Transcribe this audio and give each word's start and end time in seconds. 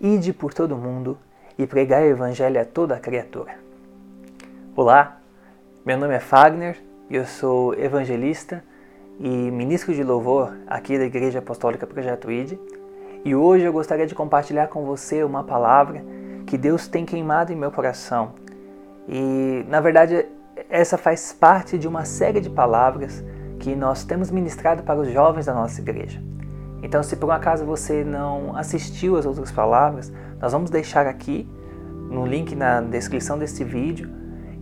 Ide 0.00 0.32
por 0.32 0.54
todo 0.54 0.74
o 0.74 0.78
mundo 0.78 1.18
e 1.58 1.66
pregai 1.66 2.04
o 2.04 2.12
Evangelho 2.12 2.60
a 2.60 2.64
toda 2.64 2.94
a 2.94 3.00
criatura. 3.00 3.58
Olá, 4.74 5.20
meu 5.84 5.98
nome 5.98 6.14
é 6.14 6.20
Fagner 6.20 6.90
eu 7.10 7.26
sou 7.26 7.74
evangelista 7.74 8.62
e 9.18 9.28
ministro 9.28 9.92
de 9.92 10.04
louvor 10.04 10.56
aqui 10.68 10.96
da 10.96 11.04
Igreja 11.04 11.40
Apostólica 11.40 11.84
Projeto 11.84 12.30
Ide. 12.30 12.56
E 13.24 13.34
hoje 13.34 13.64
eu 13.64 13.72
gostaria 13.72 14.06
de 14.06 14.14
compartilhar 14.14 14.68
com 14.68 14.84
você 14.84 15.24
uma 15.24 15.42
palavra 15.42 16.04
que 16.46 16.56
Deus 16.56 16.86
tem 16.86 17.04
queimado 17.04 17.52
em 17.52 17.56
meu 17.56 17.72
coração. 17.72 18.34
E, 19.08 19.64
na 19.68 19.80
verdade, 19.80 20.24
essa 20.68 20.96
faz 20.96 21.32
parte 21.32 21.76
de 21.76 21.88
uma 21.88 22.04
série 22.04 22.40
de 22.40 22.48
palavras 22.48 23.24
que 23.58 23.74
nós 23.74 24.04
temos 24.04 24.30
ministrado 24.30 24.84
para 24.84 25.00
os 25.00 25.10
jovens 25.10 25.46
da 25.46 25.52
nossa 25.52 25.80
igreja. 25.80 26.29
Então, 26.82 27.02
se 27.02 27.16
por 27.16 27.28
um 27.28 27.32
acaso 27.32 27.64
você 27.64 28.04
não 28.04 28.56
assistiu 28.56 29.16
às 29.16 29.26
outras 29.26 29.52
palavras, 29.52 30.12
nós 30.40 30.52
vamos 30.52 30.70
deixar 30.70 31.06
aqui 31.06 31.48
no 32.10 32.26
link 32.26 32.54
na 32.54 32.80
descrição 32.80 33.38
deste 33.38 33.62
vídeo 33.62 34.10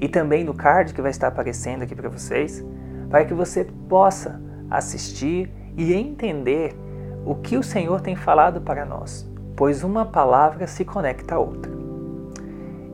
e 0.01 0.09
também 0.09 0.45
no 0.45 0.55
card 0.55 0.93
que 0.93 1.01
vai 1.01 1.11
estar 1.11 1.29
aparecendo 1.29 1.83
aqui 1.83 1.95
para 1.95 2.09
vocês, 2.09 2.65
para 3.09 3.25
que 3.25 3.35
você 3.35 3.65
possa 3.89 4.41
assistir 4.71 5.51
e 5.77 5.95
entender 5.95 6.77
o 7.25 7.35
que 7.35 7.57
o 7.57 7.63
Senhor 7.63 8.01
tem 8.01 8.15
falado 8.15 8.61
para 8.61 8.85
nós, 8.85 9.29
pois 9.57 9.83
uma 9.83 10.05
palavra 10.05 10.67
se 10.67 10.85
conecta 10.85 11.35
à 11.35 11.39
outra. 11.39 11.73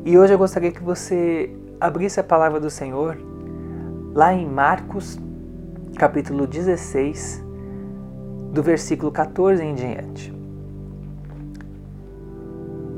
E 0.05 0.19
hoje 0.19 0.35
eu 0.35 0.39
gostaria 0.39 0.71
que 0.71 0.83
você 0.83 1.55
abrisse 1.81 2.21
a 2.21 2.25
palavra 2.25 2.61
do 2.61 2.71
Senhor 2.71 3.19
lá 4.15 4.33
em 4.33 4.47
Marcos, 4.47 5.19
capítulo 5.97 6.47
16, 6.47 7.44
do 8.55 8.63
versículo 8.63 9.11
14 9.11 9.63
em 9.63 9.75
diante. 9.75 10.33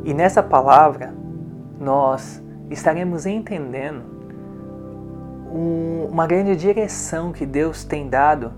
E 0.05 0.13
nessa 0.13 0.43
palavra 0.43 1.15
nós 1.81 2.43
estaremos 2.71 3.25
entendendo 3.25 4.03
um, 5.51 6.09
uma 6.11 6.27
grande 6.27 6.55
direção 6.55 7.33
que 7.33 7.47
Deus 7.47 7.85
tem 7.85 8.07
dado 8.07 8.53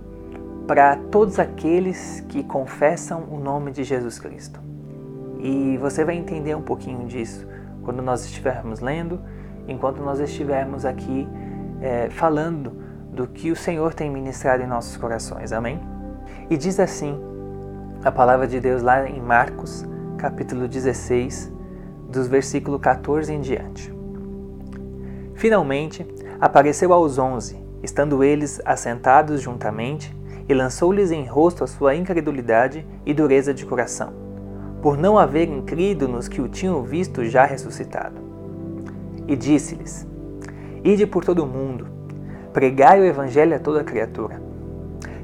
para 0.67 0.97
todos 0.97 1.39
aqueles 1.39 2.21
que 2.29 2.43
confessam 2.43 3.23
o 3.31 3.39
nome 3.39 3.71
de 3.71 3.85
Jesus 3.85 4.19
Cristo. 4.19 4.61
E 5.39 5.79
você 5.79 6.05
vai 6.05 6.17
entender 6.17 6.57
um 6.57 6.63
pouquinho 6.63 7.07
disso 7.07 7.47
quando 7.85 8.03
nós 8.03 8.25
estivermos 8.25 8.81
lendo, 8.81 9.21
enquanto 9.69 10.03
nós 10.03 10.19
estivermos 10.19 10.85
aqui 10.85 11.29
é, 11.81 12.11
falando 12.11 12.73
do 13.13 13.29
que 13.29 13.53
o 13.53 13.57
Senhor 13.57 13.95
tem 13.95 14.11
ministrado 14.11 14.65
em 14.65 14.67
nossos 14.67 14.97
corações. 14.97 15.53
Amém? 15.53 15.98
E 16.51 16.57
diz 16.57 16.81
assim 16.81 17.15
a 18.03 18.11
palavra 18.11 18.47
de 18.47 18.59
Deus 18.59 18.81
lá 18.81 19.07
em 19.07 19.21
Marcos, 19.21 19.85
capítulo 20.17 20.67
16, 20.67 21.53
dos 22.09 22.27
versículos 22.27 22.81
14 22.81 23.31
em 23.35 23.41
diante. 23.41 23.93
Finalmente, 25.35 26.07
apareceu 26.41 26.93
aos 26.93 27.19
onze, 27.19 27.63
estando 27.83 28.25
eles 28.25 28.63
assentados 28.65 29.43
juntamente, 29.43 30.17
e 30.49 30.55
lançou-lhes 30.55 31.11
em 31.11 31.27
rosto 31.27 31.65
a 31.65 31.67
sua 31.67 31.95
incredulidade 31.95 32.87
e 33.05 33.13
dureza 33.13 33.53
de 33.53 33.67
coração, 33.67 34.15
por 34.81 34.97
não 34.97 35.19
haverem 35.19 35.61
crido 35.61 36.09
nos 36.09 36.29
que 36.29 36.41
o 36.41 36.49
tinham 36.49 36.83
visto 36.83 37.27
já 37.27 37.45
ressuscitado. 37.45 38.17
E 39.27 39.37
disse-lhes: 39.37 40.07
Ide 40.83 41.07
por 41.07 41.27
todo 41.27 41.45
o 41.45 41.47
mundo, 41.47 41.87
pregai 42.55 43.01
o 43.01 43.05
evangelho 43.05 43.55
a 43.55 43.59
toda 43.59 43.85
criatura. 43.85 44.48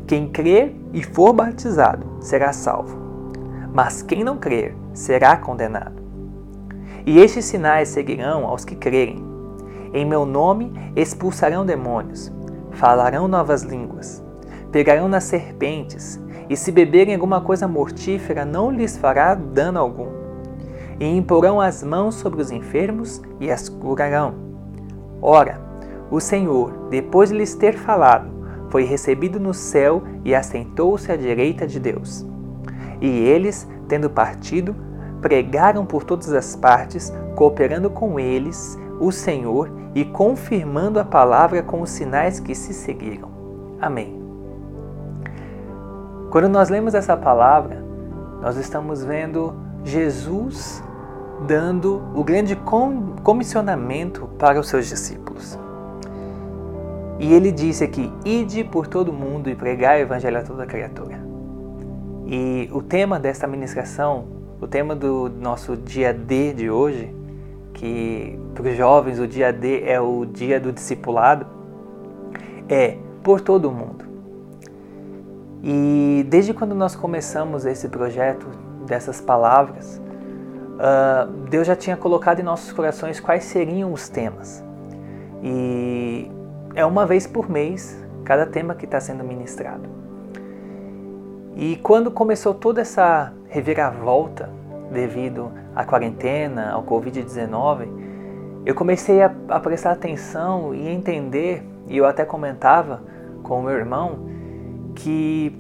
Quem 0.06 0.28
crer 0.28 0.77
e 0.92 1.02
for 1.02 1.33
batizado 1.33 2.06
será 2.20 2.52
salvo, 2.52 2.98
mas 3.72 4.02
quem 4.02 4.22
não 4.22 4.36
crer 4.36 4.77
será 4.92 5.34
condenado. 5.34 6.02
E 7.06 7.19
estes 7.19 7.46
sinais 7.46 7.88
seguirão 7.88 8.46
aos 8.46 8.66
que 8.66 8.77
crerem. 8.77 9.24
Em 9.94 10.05
meu 10.05 10.27
nome 10.27 10.72
expulsarão 10.94 11.64
demônios, 11.64 12.30
falarão 12.72 13.27
novas 13.27 13.62
línguas, 13.62 14.23
pegarão 14.70 15.08
nas 15.08 15.24
serpentes, 15.24 16.20
e 16.50 16.56
se 16.56 16.70
beberem 16.70 17.14
alguma 17.14 17.40
coisa 17.40 17.67
mortífera 17.67 18.45
não 18.45 18.70
lhes 18.70 18.98
fará 18.98 19.34
dano 19.34 19.79
algum. 19.79 20.08
E 21.00 21.17
imporão 21.17 21.62
as 21.62 21.83
mãos 21.83 22.17
sobre 22.17 22.42
os 22.42 22.50
enfermos 22.50 23.23
e 23.40 23.50
as 23.50 23.70
curarão. 23.70 24.34
Ora, 25.23 25.58
o 26.11 26.20
Senhor, 26.20 26.89
depois 26.90 27.30
de 27.30 27.36
lhes 27.36 27.55
ter 27.55 27.74
falado, 27.79 28.33
foi 28.74 28.83
recebido 28.83 29.39
no 29.39 29.55
céu 29.55 30.02
e 30.24 30.35
assentou-se 30.35 31.12
à 31.12 31.17
direita 31.17 31.64
de 31.64 31.79
Deus. 31.79 32.27
E 33.01 33.07
eles, 33.07 33.68
tendo 33.86 34.11
partido, 34.11 34.74
pregaram 35.23 35.86
por 35.86 36.02
todas 36.02 36.33
as 36.33 36.57
partes, 36.57 37.12
cooperando 37.36 37.89
com 37.89 38.18
eles, 38.18 38.77
o 38.98 39.12
Senhor, 39.12 39.70
e 39.95 40.05
confirmando 40.05 40.98
a 40.98 41.05
palavra 41.05 41.62
com 41.62 41.83
os 41.83 41.90
sinais 41.90 42.40
que 42.40 42.52
se 42.52 42.74
seguiram. 42.74 43.29
Amém. 43.80 44.20
Quando 46.33 46.48
nós 46.48 46.68
lemos 46.68 46.95
essa 46.95 47.17
palavra, 47.17 47.80
nós 48.42 48.56
estamos 48.56 49.05
vendo 49.05 49.55
Jesus 49.85 50.83
dando 51.46 52.02
o 52.12 52.24
grande 52.24 52.58
comissionamento 53.23 54.27
para 54.36 54.58
os 54.58 54.67
seus 54.67 54.89
discípulos. 54.89 55.62
E 57.19 57.33
ele 57.33 57.52
disse 57.52 57.85
aqui: 57.85 58.13
Ide 58.25 58.64
por 58.64 58.86
todo 58.86 59.13
mundo 59.13 59.48
e 59.48 59.55
pregai 59.55 60.01
o 60.01 60.02
evangelho 60.02 60.39
a 60.39 60.42
toda 60.42 60.67
criatura. 60.67 61.23
E 62.27 62.69
o 62.73 62.83
tema 62.83 63.20
desta 63.20 63.47
ministração, 63.47 64.25
o 64.61 64.67
tema 64.67 64.95
do 64.97 65.29
nosso 65.29 65.77
dia 65.77 66.13
D 66.13 66.53
de 66.55 66.70
hoje, 66.70 67.14
que 67.74 68.39
para 68.55 68.69
os 68.69 68.77
jovens 68.77 69.19
o 69.19 69.27
dia 69.27 69.53
D 69.53 69.83
é 69.85 70.01
o 70.01 70.24
dia 70.24 70.58
do 70.58 70.73
discipulado, 70.73 71.47
é 72.69 72.97
por 73.23 73.41
todo 73.41 73.70
mundo. 73.70 74.05
E 75.63 76.27
desde 76.29 76.53
quando 76.53 76.74
nós 76.74 76.95
começamos 76.95 77.64
esse 77.64 77.89
projeto 77.89 78.47
dessas 78.86 79.20
palavras, 79.20 80.01
uh, 80.74 81.30
Deus 81.48 81.67
já 81.67 81.74
tinha 81.74 81.97
colocado 81.97 82.41
em 82.41 82.42
nossos 82.42 82.73
corações 82.73 83.19
quais 83.20 83.45
seriam 83.45 83.92
os 83.92 84.08
temas. 84.08 84.63
E 85.42 86.30
é 86.74 86.85
uma 86.85 87.07
vez 87.07 87.27
por 87.27 87.48
mês 87.48 87.96
cada 88.24 88.46
tema 88.46 88.74
que 88.74 88.85
está 88.85 89.01
sendo 89.01 89.23
ministrado. 89.23 89.89
E 91.57 91.77
quando 91.77 92.11
começou 92.11 92.52
toda 92.52 92.80
essa 92.80 93.33
reviravolta 93.48 94.51
devido 94.90 95.52
à 95.74 95.85
quarentena, 95.85 96.73
ao 96.73 96.83
Covid-19, 96.83 97.86
eu 98.67 98.74
comecei 98.74 99.23
a, 99.23 99.33
a, 99.48 99.61
prestar 99.61 99.92
atenção 99.92 100.74
e 100.74 100.89
entender, 100.89 101.62
e 101.86 101.96
eu 101.96 102.07
até 102.07 102.24
comentava 102.24 103.02
com 103.42 103.61
o 103.61 103.62
meu 103.62 103.74
irmão, 103.74 104.27
que 104.95 105.56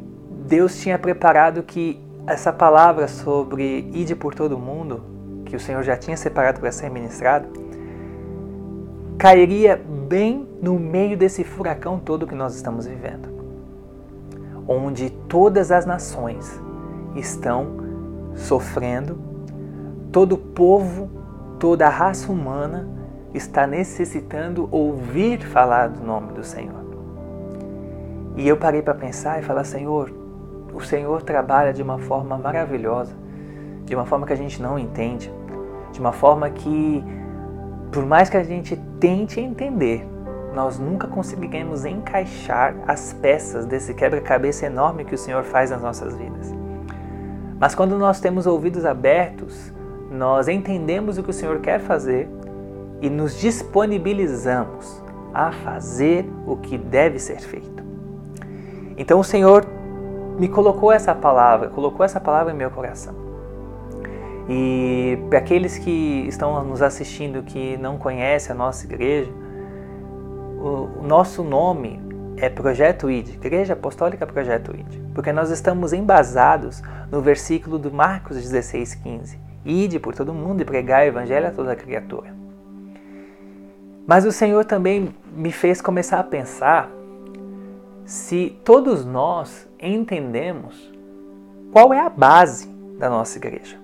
Deus 0.46 0.78
tinha 0.80 0.98
preparado 0.98 1.62
que 1.62 2.00
essa 2.26 2.52
palavra 2.52 3.06
sobre 3.06 3.90
ide 3.92 4.16
por 4.16 4.34
todo 4.34 4.58
mundo, 4.58 5.02
que 5.44 5.54
o 5.54 5.60
Senhor 5.60 5.82
já 5.82 5.96
tinha 5.96 6.16
separado 6.16 6.60
para 6.60 6.72
ser 6.72 6.90
ministrado, 6.90 7.46
cairia 9.18 9.80
bem 10.04 10.46
no 10.60 10.78
meio 10.78 11.16
desse 11.16 11.42
furacão 11.42 11.98
todo 11.98 12.26
que 12.26 12.34
nós 12.34 12.54
estamos 12.54 12.86
vivendo, 12.86 13.28
onde 14.68 15.10
todas 15.10 15.70
as 15.70 15.86
nações 15.86 16.60
estão 17.16 17.66
sofrendo, 18.34 19.18
todo 20.12 20.36
povo, 20.36 21.10
toda 21.58 21.86
a 21.86 21.90
raça 21.90 22.30
humana 22.30 22.88
está 23.32 23.66
necessitando 23.66 24.68
ouvir 24.70 25.40
falar 25.42 25.88
do 25.88 26.04
nome 26.04 26.32
do 26.32 26.44
Senhor. 26.44 26.84
E 28.36 28.46
eu 28.46 28.56
parei 28.56 28.82
para 28.82 28.94
pensar 28.94 29.38
e 29.38 29.42
falar: 29.42 29.64
Senhor, 29.64 30.12
o 30.72 30.80
Senhor 30.80 31.22
trabalha 31.22 31.72
de 31.72 31.82
uma 31.82 31.98
forma 31.98 32.36
maravilhosa, 32.36 33.14
de 33.84 33.94
uma 33.94 34.04
forma 34.04 34.26
que 34.26 34.32
a 34.32 34.36
gente 34.36 34.60
não 34.60 34.78
entende, 34.78 35.32
de 35.92 36.00
uma 36.00 36.12
forma 36.12 36.50
que 36.50 37.04
por 37.94 38.04
mais 38.04 38.28
que 38.28 38.36
a 38.36 38.42
gente 38.42 38.74
tente 38.98 39.38
entender, 39.38 40.04
nós 40.52 40.80
nunca 40.80 41.06
conseguiremos 41.06 41.84
encaixar 41.84 42.74
as 42.88 43.12
peças 43.12 43.66
desse 43.66 43.94
quebra-cabeça 43.94 44.66
enorme 44.66 45.04
que 45.04 45.14
o 45.14 45.18
Senhor 45.18 45.44
faz 45.44 45.70
nas 45.70 45.80
nossas 45.80 46.16
vidas. 46.16 46.52
Mas 47.56 47.72
quando 47.72 47.96
nós 47.96 48.18
temos 48.18 48.48
ouvidos 48.48 48.84
abertos, 48.84 49.72
nós 50.10 50.48
entendemos 50.48 51.18
o 51.18 51.22
que 51.22 51.30
o 51.30 51.32
Senhor 51.32 51.60
quer 51.60 51.78
fazer 51.78 52.28
e 53.00 53.08
nos 53.08 53.38
disponibilizamos 53.38 55.00
a 55.32 55.52
fazer 55.52 56.28
o 56.48 56.56
que 56.56 56.76
deve 56.76 57.20
ser 57.20 57.38
feito. 57.38 57.84
Então 58.96 59.20
o 59.20 59.24
Senhor 59.24 59.64
me 60.36 60.48
colocou 60.48 60.90
essa 60.90 61.14
palavra, 61.14 61.68
colocou 61.68 62.04
essa 62.04 62.18
palavra 62.18 62.52
em 62.52 62.56
meu 62.56 62.72
coração. 62.72 63.23
E 64.48 65.18
para 65.30 65.38
aqueles 65.38 65.78
que 65.78 66.26
estão 66.28 66.62
nos 66.64 66.82
assistindo 66.82 67.42
que 67.42 67.76
não 67.78 67.96
conhecem 67.96 68.52
a 68.52 68.54
nossa 68.54 68.84
igreja, 68.84 69.30
o, 70.60 71.02
nosso 71.02 71.42
nome 71.42 72.00
é 72.36 72.48
Projeto 72.48 73.10
ID, 73.10 73.34
Igreja 73.34 73.74
Apostólica 73.74 74.26
Projeto 74.26 74.74
ID, 74.74 75.00
porque 75.14 75.32
nós 75.32 75.50
estamos 75.50 75.92
embasados 75.92 76.82
no 77.10 77.20
versículo 77.20 77.78
do 77.78 77.92
Marcos 77.92 78.36
16:15, 78.36 79.38
ide 79.64 79.98
por 79.98 80.14
todo 80.14 80.34
mundo 80.34 80.60
e 80.60 80.64
pregar 80.64 81.04
o 81.04 81.08
evangelho 81.08 81.46
a 81.46 81.50
toda 81.50 81.76
criatura. 81.76 82.34
Mas 84.06 84.26
o 84.26 84.32
Senhor 84.32 84.64
também 84.66 85.14
me 85.34 85.50
fez 85.50 85.80
começar 85.80 86.18
a 86.20 86.24
pensar 86.24 86.90
se 88.04 88.58
todos 88.62 89.04
nós 89.06 89.66
entendemos 89.80 90.92
qual 91.72 91.94
é 91.94 92.00
a 92.00 92.10
base 92.10 92.68
da 92.98 93.08
nossa 93.08 93.38
igreja. 93.38 93.83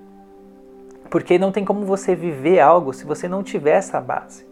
Porque 1.10 1.38
não 1.38 1.50
tem 1.50 1.64
como 1.64 1.84
você 1.84 2.14
viver 2.14 2.60
algo 2.60 2.92
se 2.92 3.04
você 3.04 3.28
não 3.28 3.42
tiver 3.42 3.76
essa 3.76 4.00
base. 4.00 4.46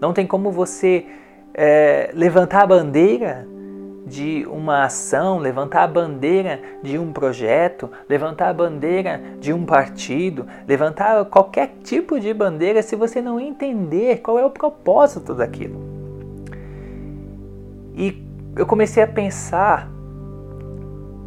Não 0.00 0.12
tem 0.12 0.26
como 0.26 0.52
você 0.52 1.04
é, 1.52 2.10
levantar 2.14 2.62
a 2.62 2.66
bandeira 2.66 3.46
de 4.06 4.46
uma 4.50 4.84
ação, 4.84 5.38
levantar 5.38 5.82
a 5.82 5.88
bandeira 5.88 6.60
de 6.82 6.98
um 6.98 7.12
projeto, 7.12 7.90
levantar 8.08 8.48
a 8.48 8.54
bandeira 8.54 9.20
de 9.38 9.52
um 9.52 9.64
partido, 9.66 10.46
levantar 10.66 11.24
qualquer 11.26 11.74
tipo 11.84 12.18
de 12.18 12.32
bandeira 12.32 12.82
se 12.82 12.96
você 12.96 13.20
não 13.20 13.38
entender 13.38 14.18
qual 14.18 14.38
é 14.38 14.46
o 14.46 14.50
propósito 14.50 15.34
daquilo. 15.34 15.80
E 17.94 18.24
eu 18.56 18.66
comecei 18.66 19.02
a 19.02 19.06
pensar 19.06 19.88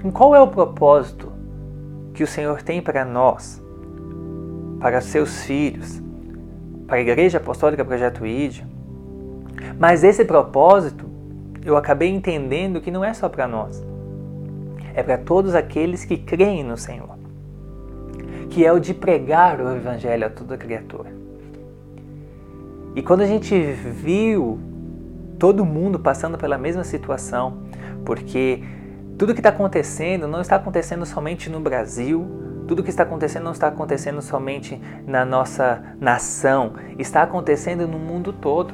em 0.03 0.09
qual 0.09 0.35
é 0.35 0.41
o 0.41 0.47
propósito 0.47 1.31
que 2.13 2.23
o 2.23 2.27
Senhor 2.27 2.61
tem 2.61 2.81
para 2.81 3.05
nós, 3.05 3.60
para 4.81 4.99
seus 4.99 5.43
filhos, 5.43 6.01
para 6.87 6.97
a 6.97 7.01
Igreja 7.01 7.37
Apostólica 7.37 7.85
Projeto 7.85 8.25
ID. 8.25 8.63
Mas 9.79 10.03
esse 10.03 10.25
propósito 10.25 11.05
eu 11.63 11.77
acabei 11.77 12.09
entendendo 12.09 12.81
que 12.81 12.89
não 12.89 13.05
é 13.05 13.13
só 13.13 13.29
para 13.29 13.47
nós, 13.47 13.81
é 14.95 15.03
para 15.03 15.19
todos 15.19 15.53
aqueles 15.53 16.03
que 16.03 16.17
creem 16.17 16.63
no 16.63 16.75
Senhor, 16.75 17.17
que 18.49 18.65
é 18.65 18.73
o 18.73 18.79
de 18.79 18.93
pregar 18.93 19.61
o 19.61 19.75
Evangelho 19.75 20.25
a 20.25 20.29
toda 20.29 20.57
criatura. 20.57 21.11
E 22.95 23.01
quando 23.01 23.21
a 23.21 23.27
gente 23.27 23.57
viu 23.57 24.59
todo 25.37 25.63
mundo 25.63 25.99
passando 25.99 26.37
pela 26.37 26.57
mesma 26.57 26.83
situação, 26.83 27.59
porque 28.03 28.63
tudo 29.17 29.33
que 29.33 29.39
está 29.39 29.49
acontecendo 29.49 30.27
não 30.27 30.41
está 30.41 30.55
acontecendo 30.55 31.05
somente 31.05 31.49
no 31.49 31.59
Brasil, 31.59 32.25
tudo 32.71 32.83
que 32.83 32.89
está 32.89 33.03
acontecendo 33.03 33.43
não 33.43 33.51
está 33.51 33.67
acontecendo 33.67 34.21
somente 34.21 34.81
na 35.05 35.25
nossa 35.25 35.83
nação, 35.99 36.71
está 36.97 37.21
acontecendo 37.21 37.85
no 37.85 37.99
mundo 37.99 38.31
todo. 38.31 38.73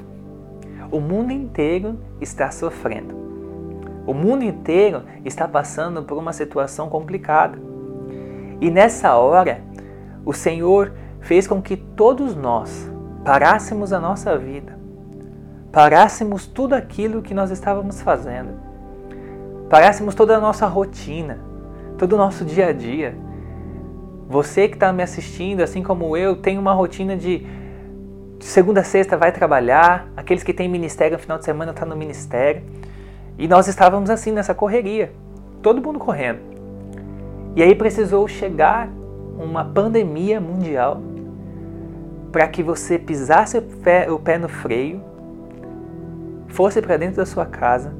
O 0.91 0.99
mundo 0.99 1.31
inteiro 1.31 1.97
está 2.21 2.51
sofrendo. 2.51 3.15
O 4.05 4.13
mundo 4.13 4.44
inteiro 4.44 5.01
está 5.25 5.47
passando 5.47 6.03
por 6.03 6.15
uma 6.15 6.31
situação 6.31 6.89
complicada. 6.89 7.57
E 8.61 8.69
nessa 8.69 9.15
hora, 9.15 9.61
o 10.23 10.31
Senhor 10.31 10.93
fez 11.19 11.47
com 11.47 11.59
que 11.59 11.75
todos 11.75 12.35
nós 12.35 12.88
parássemos 13.25 13.91
a 13.91 14.00
nossa 14.00 14.38
vida, 14.38 14.77
parássemos 15.71 16.45
tudo 16.45 16.75
aquilo 16.75 17.23
que 17.23 17.33
nós 17.33 17.50
estávamos 17.50 18.00
fazendo, 18.00 18.59
parássemos 19.71 20.13
toda 20.13 20.38
a 20.38 20.39
nossa 20.39 20.67
rotina, 20.67 21.39
todo 21.97 22.13
o 22.13 22.17
nosso 22.17 22.45
dia 22.45 22.67
a 22.67 22.71
dia. 22.71 23.25
Você 24.29 24.68
que 24.68 24.75
está 24.75 24.91
me 24.91 25.01
assistindo, 25.01 25.62
assim 25.62 25.81
como 25.81 26.18
eu, 26.18 26.35
tem 26.35 26.57
uma 26.57 26.74
rotina 26.74 27.15
de 27.15 27.45
segunda 28.39 28.81
a 28.81 28.83
sexta 28.83 29.18
vai 29.18 29.31
trabalhar, 29.31 30.07
aqueles 30.15 30.44
que 30.44 30.53
têm 30.53 30.68
ministério 30.68 31.13
no 31.13 31.19
final 31.19 31.38
de 31.38 31.45
semana 31.45 31.71
estão 31.71 31.88
tá 31.88 31.94
no 31.94 31.97
ministério. 31.97 32.62
E 33.38 33.47
nós 33.47 33.68
estávamos 33.68 34.09
assim 34.09 34.31
nessa 34.31 34.53
correria, 34.53 35.12
todo 35.62 35.81
mundo 35.81 35.97
correndo. 35.97 36.39
E 37.56 37.63
aí 37.63 37.74
precisou 37.74 38.27
chegar 38.27 38.89
uma 39.39 39.63
pandemia 39.63 40.41
mundial 40.41 41.01
para 42.31 42.47
que 42.47 42.62
você 42.62 43.00
pisasse 43.00 43.57
o 43.57 43.62
pé, 43.62 44.12
o 44.12 44.19
pé 44.19 44.38
no 44.38 44.50
freio, 44.50 45.01
fosse 46.47 46.81
para 46.81 46.97
dentro 46.97 47.18
da 47.18 47.25
sua 47.25 47.45
casa 47.45 47.94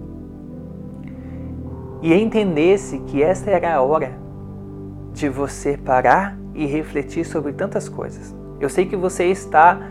e 2.02 2.14
entendesse 2.14 3.00
que 3.00 3.24
esta 3.24 3.50
era 3.50 3.76
a 3.76 3.82
hora 3.82 4.27
de 5.18 5.28
você 5.28 5.76
parar 5.76 6.38
e 6.54 6.68
refletir 6.68 7.26
sobre 7.26 7.52
tantas 7.52 7.90
coisas. 7.90 8.36
Eu 8.60 8.70
sei 8.70 8.86
que 8.86 8.96
você 8.96 9.26
está 9.26 9.82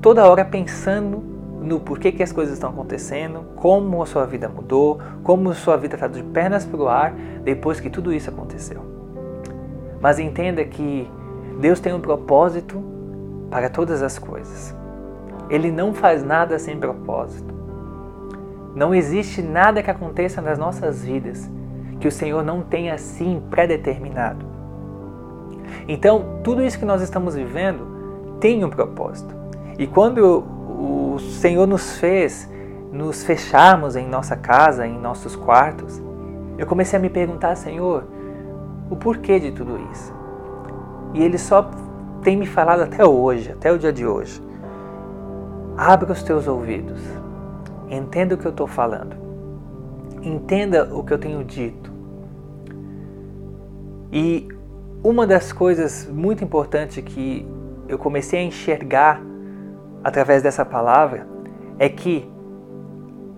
toda 0.00 0.24
hora 0.24 0.44
pensando 0.44 1.18
no 1.60 1.80
porquê 1.80 2.12
que 2.12 2.22
as 2.22 2.30
coisas 2.30 2.54
estão 2.54 2.70
acontecendo, 2.70 3.44
como 3.56 4.00
a 4.00 4.06
sua 4.06 4.24
vida 4.24 4.48
mudou, 4.48 5.00
como 5.24 5.50
a 5.50 5.54
sua 5.54 5.76
vida 5.76 5.96
está 5.96 6.06
de 6.06 6.22
pernas 6.22 6.64
para 6.64 6.80
o 6.80 6.88
ar 6.88 7.12
depois 7.42 7.80
que 7.80 7.90
tudo 7.90 8.12
isso 8.12 8.30
aconteceu. 8.30 8.82
Mas 10.00 10.20
entenda 10.20 10.64
que 10.64 11.10
Deus 11.60 11.80
tem 11.80 11.92
um 11.92 12.00
propósito 12.00 12.80
para 13.50 13.68
todas 13.68 14.00
as 14.00 14.16
coisas. 14.16 14.76
Ele 15.50 15.72
não 15.72 15.92
faz 15.92 16.22
nada 16.22 16.56
sem 16.60 16.78
propósito. 16.78 17.52
Não 18.76 18.94
existe 18.94 19.42
nada 19.42 19.82
que 19.82 19.90
aconteça 19.90 20.40
nas 20.40 20.56
nossas 20.56 21.04
vidas 21.04 21.50
que 21.98 22.06
o 22.06 22.12
Senhor 22.12 22.44
não 22.44 22.62
tenha 22.62 22.94
assim 22.94 23.42
predeterminado. 23.50 24.51
Então, 25.88 26.40
tudo 26.42 26.62
isso 26.62 26.78
que 26.78 26.84
nós 26.84 27.02
estamos 27.02 27.34
vivendo 27.34 28.36
tem 28.40 28.64
um 28.64 28.70
propósito. 28.70 29.34
E 29.78 29.86
quando 29.86 30.44
o 30.78 31.18
Senhor 31.18 31.66
nos 31.66 31.98
fez 31.98 32.50
nos 32.92 33.24
fecharmos 33.24 33.96
em 33.96 34.06
nossa 34.06 34.36
casa, 34.36 34.86
em 34.86 34.98
nossos 34.98 35.34
quartos, 35.34 36.00
eu 36.58 36.66
comecei 36.66 36.98
a 36.98 37.02
me 37.02 37.08
perguntar, 37.08 37.56
Senhor, 37.56 38.04
o 38.90 38.96
porquê 38.96 39.40
de 39.40 39.50
tudo 39.50 39.80
isso? 39.90 40.12
E 41.14 41.22
Ele 41.22 41.38
só 41.38 41.70
tem 42.22 42.36
me 42.36 42.46
falado 42.46 42.82
até 42.82 43.04
hoje, 43.04 43.50
até 43.50 43.72
o 43.72 43.78
dia 43.78 43.92
de 43.92 44.06
hoje. 44.06 44.42
Abra 45.76 46.12
os 46.12 46.22
teus 46.22 46.46
ouvidos, 46.46 47.00
entenda 47.88 48.34
o 48.34 48.38
que 48.38 48.46
eu 48.46 48.50
estou 48.50 48.66
falando, 48.66 49.16
entenda 50.22 50.94
o 50.94 51.02
que 51.02 51.14
eu 51.14 51.18
tenho 51.18 51.42
dito. 51.42 51.90
E 54.12 54.46
uma 55.04 55.26
das 55.26 55.52
coisas 55.52 56.08
muito 56.08 56.44
importantes 56.44 57.02
que 57.02 57.46
eu 57.88 57.98
comecei 57.98 58.38
a 58.38 58.42
enxergar 58.42 59.20
através 60.04 60.42
dessa 60.42 60.64
palavra 60.64 61.26
é 61.78 61.88
que 61.88 62.30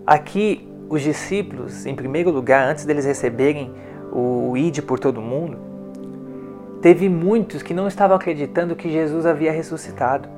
aqui 0.07 0.69
os 0.89 1.01
discípulos, 1.01 1.87
em 1.87 1.95
primeiro 1.95 2.31
lugar, 2.31 2.69
antes 2.69 2.85
deles 2.85 3.07
receberem 3.07 3.73
o 4.13 4.57
ide 4.57 4.83
por 4.83 4.99
todo 4.99 5.23
mundo, 5.23 5.57
teve 6.83 7.09
muitos 7.09 7.63
que 7.63 7.73
não 7.73 7.89
estavam 7.89 8.17
acreditando 8.17 8.77
que 8.77 8.91
Jesus 8.91 9.25
havia 9.25 9.51
ressuscitado. 9.51 10.29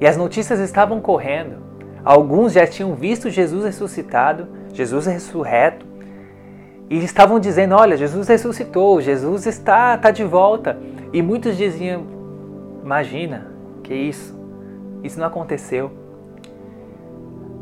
E 0.00 0.06
as 0.06 0.16
notícias 0.16 0.58
estavam 0.58 1.00
correndo. 1.00 1.56
Alguns 2.04 2.52
já 2.52 2.66
tinham 2.66 2.94
visto 2.94 3.30
Jesus 3.30 3.64
ressuscitado, 3.64 4.48
Jesus 4.72 5.06
ressurreto, 5.06 5.86
e 6.90 6.98
estavam 6.98 7.38
dizendo: 7.38 7.74
Olha, 7.74 7.96
Jesus 7.96 8.28
ressuscitou, 8.28 9.00
Jesus 9.00 9.46
está, 9.46 9.94
está 9.94 10.10
de 10.10 10.24
volta. 10.24 10.78
E 11.12 11.22
muitos 11.22 11.56
diziam: 11.56 12.06
Imagina, 12.82 13.46
que 13.82 13.94
isso? 13.94 14.38
Isso 15.02 15.18
não 15.18 15.26
aconteceu. 15.26 15.90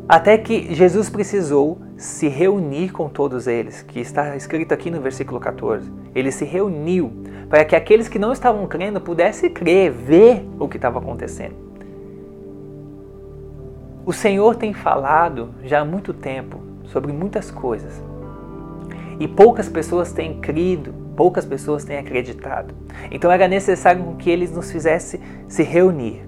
Até 0.07 0.37
que 0.37 0.73
Jesus 0.73 1.09
precisou 1.09 1.79
se 1.97 2.29
reunir 2.29 2.91
com 2.91 3.09
todos 3.09 3.45
eles, 3.45 3.81
que 3.81 3.99
está 3.99 4.35
escrito 4.37 4.73
aqui 4.73 4.89
no 4.89 5.01
versículo 5.01 5.39
14. 5.39 5.91
Ele 6.15 6.31
se 6.31 6.45
reuniu 6.45 7.11
para 7.49 7.65
que 7.65 7.75
aqueles 7.75 8.07
que 8.07 8.17
não 8.17 8.31
estavam 8.31 8.65
crendo 8.67 9.01
pudessem 9.01 9.49
crer, 9.49 9.91
ver 9.91 10.47
o 10.59 10.67
que 10.67 10.77
estava 10.77 10.99
acontecendo. 10.99 11.55
O 14.05 14.13
Senhor 14.13 14.55
tem 14.55 14.73
falado 14.73 15.49
já 15.63 15.81
há 15.81 15.85
muito 15.85 16.13
tempo 16.13 16.61
sobre 16.85 17.11
muitas 17.11 17.51
coisas. 17.51 18.01
E 19.19 19.27
poucas 19.27 19.67
pessoas 19.67 20.11
têm 20.11 20.39
crido, 20.39 20.93
poucas 21.15 21.45
pessoas 21.45 21.83
têm 21.83 21.97
acreditado. 21.97 22.73
Então 23.11 23.31
era 23.31 23.47
necessário 23.47 24.15
que 24.19 24.29
eles 24.29 24.51
nos 24.51 24.71
fizessem 24.71 25.19
se 25.47 25.63
reunir. 25.63 26.27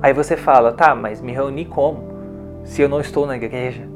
Aí 0.00 0.12
você 0.12 0.36
fala, 0.36 0.72
tá, 0.72 0.94
mas 0.94 1.20
me 1.20 1.32
reunir 1.32 1.66
como? 1.66 2.02
Se 2.64 2.82
eu 2.82 2.88
não 2.88 3.00
estou 3.00 3.26
na 3.26 3.36
igreja? 3.36 3.86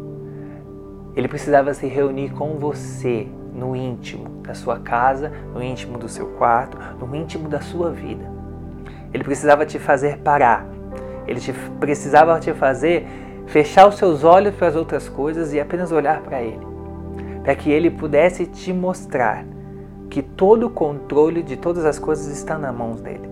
Ele 1.16 1.28
precisava 1.28 1.72
se 1.72 1.86
reunir 1.86 2.30
com 2.30 2.58
você 2.58 3.26
no 3.54 3.74
íntimo 3.74 4.28
da 4.42 4.54
sua 4.54 4.78
casa, 4.78 5.32
no 5.54 5.62
íntimo 5.62 5.96
do 5.96 6.08
seu 6.08 6.26
quarto, 6.26 6.78
no 7.00 7.16
íntimo 7.16 7.48
da 7.48 7.60
sua 7.60 7.90
vida. 7.90 8.30
Ele 9.14 9.24
precisava 9.24 9.64
te 9.64 9.78
fazer 9.78 10.18
parar. 10.18 10.66
Ele 11.26 11.40
te, 11.40 11.52
precisava 11.80 12.38
te 12.38 12.52
fazer 12.52 13.06
fechar 13.46 13.88
os 13.88 13.96
seus 13.96 14.24
olhos 14.24 14.54
para 14.54 14.68
as 14.68 14.76
outras 14.76 15.08
coisas 15.08 15.54
e 15.54 15.60
apenas 15.60 15.90
olhar 15.90 16.20
para 16.20 16.42
Ele. 16.42 16.65
Para 17.46 17.54
que 17.54 17.70
Ele 17.70 17.90
pudesse 17.90 18.44
te 18.44 18.72
mostrar 18.72 19.44
que 20.10 20.20
todo 20.20 20.66
o 20.66 20.70
controle 20.70 21.44
de 21.44 21.56
todas 21.56 21.84
as 21.84 21.96
coisas 21.96 22.26
está 22.26 22.58
nas 22.58 22.74
mãos 22.74 23.00
dele. 23.00 23.30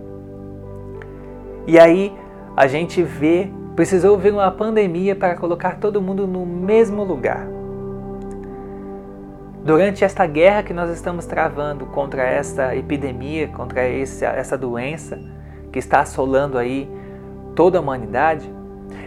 E 1.66 1.80
aí 1.80 2.14
a 2.56 2.68
gente 2.68 3.02
vê, 3.02 3.50
precisou 3.74 4.16
vir 4.16 4.32
uma 4.32 4.52
pandemia 4.52 5.16
para 5.16 5.34
colocar 5.34 5.78
todo 5.80 6.00
mundo 6.00 6.28
no 6.28 6.46
mesmo 6.46 7.02
lugar. 7.02 7.48
durante 9.64 10.04
esta 10.04 10.26
guerra 10.26 10.62
que 10.62 10.74
nós 10.74 10.90
estamos 10.90 11.24
travando 11.24 11.86
contra 11.86 12.22
esta 12.22 12.76
epidemia, 12.76 13.48
contra 13.48 13.88
esse, 13.88 14.22
essa 14.22 14.58
doença 14.58 15.18
que 15.72 15.78
está 15.78 16.00
assolando 16.00 16.58
aí 16.58 16.88
toda 17.56 17.78
a 17.78 17.80
humanidade, 17.80 18.48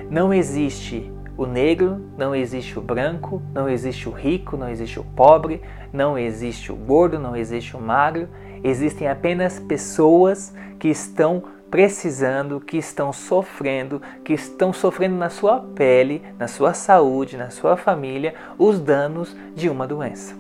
não 0.10 0.34
existe 0.34 1.14
o 1.38 1.46
negro, 1.46 2.02
não 2.18 2.36
existe 2.36 2.80
o 2.80 2.82
branco, 2.82 3.42
não 3.54 3.70
existe 3.70 4.10
o 4.10 4.12
rico, 4.12 4.58
não 4.58 4.68
existe 4.68 5.00
o 5.00 5.04
pobre, 5.04 5.62
não 5.94 6.18
existe 6.18 6.72
o 6.72 6.76
gordo, 6.76 7.20
não 7.20 7.36
existe 7.36 7.78
o 7.78 7.80
magro, 7.80 8.28
existem 8.64 9.08
apenas 9.08 9.60
pessoas 9.60 10.54
que 10.80 10.88
estão 10.88 11.44
precisando, 11.70 12.60
que 12.60 12.78
estão 12.78 13.14
sofrendo, 13.14 14.02
que 14.24 14.34
estão 14.34 14.74
sofrendo 14.74 15.16
na 15.16 15.30
sua 15.30 15.60
pele, 15.60 16.24
na 16.40 16.48
sua 16.48 16.74
saúde, 16.74 17.38
na 17.38 17.52
sua 17.52 17.78
família, 17.78 18.34
os 18.58 18.80
danos 18.80 19.36
de 19.56 19.70
uma 19.70 19.86
doença. 19.86 20.36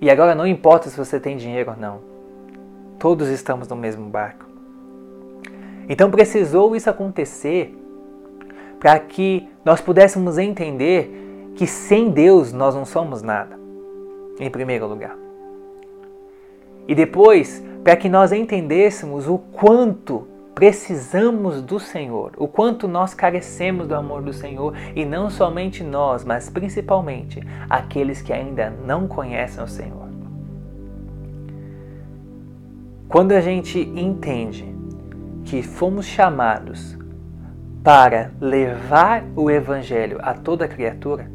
E 0.00 0.10
agora 0.10 0.34
não 0.34 0.46
importa 0.46 0.90
se 0.90 0.96
você 0.96 1.18
tem 1.18 1.36
dinheiro 1.36 1.70
ou 1.70 1.76
não, 1.76 2.00
todos 2.98 3.28
estamos 3.28 3.68
no 3.68 3.76
mesmo 3.76 4.10
barco. 4.10 4.46
Então 5.88 6.10
precisou 6.10 6.76
isso 6.76 6.90
acontecer 6.90 7.81
para 8.82 8.98
que 8.98 9.48
nós 9.64 9.80
pudéssemos 9.80 10.38
entender 10.38 11.52
que 11.54 11.68
sem 11.68 12.10
Deus 12.10 12.52
nós 12.52 12.74
não 12.74 12.84
somos 12.84 13.22
nada, 13.22 13.56
em 14.40 14.50
primeiro 14.50 14.88
lugar. 14.88 15.16
E 16.88 16.92
depois, 16.92 17.64
para 17.84 17.94
que 17.94 18.08
nós 18.08 18.32
entendêssemos 18.32 19.28
o 19.28 19.38
quanto 19.38 20.26
precisamos 20.52 21.62
do 21.62 21.78
Senhor, 21.78 22.32
o 22.36 22.48
quanto 22.48 22.88
nós 22.88 23.14
carecemos 23.14 23.86
do 23.86 23.94
amor 23.94 24.20
do 24.20 24.32
Senhor 24.32 24.74
e 24.96 25.04
não 25.04 25.30
somente 25.30 25.84
nós, 25.84 26.24
mas 26.24 26.50
principalmente 26.50 27.40
aqueles 27.70 28.20
que 28.20 28.32
ainda 28.32 28.68
não 28.84 29.06
conhecem 29.06 29.62
o 29.62 29.68
Senhor. 29.68 30.08
Quando 33.08 33.30
a 33.30 33.40
gente 33.40 33.78
entende 33.78 34.74
que 35.44 35.62
fomos 35.62 36.04
chamados 36.04 37.00
para 37.82 38.30
levar 38.40 39.24
o 39.34 39.50
Evangelho 39.50 40.18
a 40.22 40.34
toda 40.34 40.68
criatura, 40.68 41.30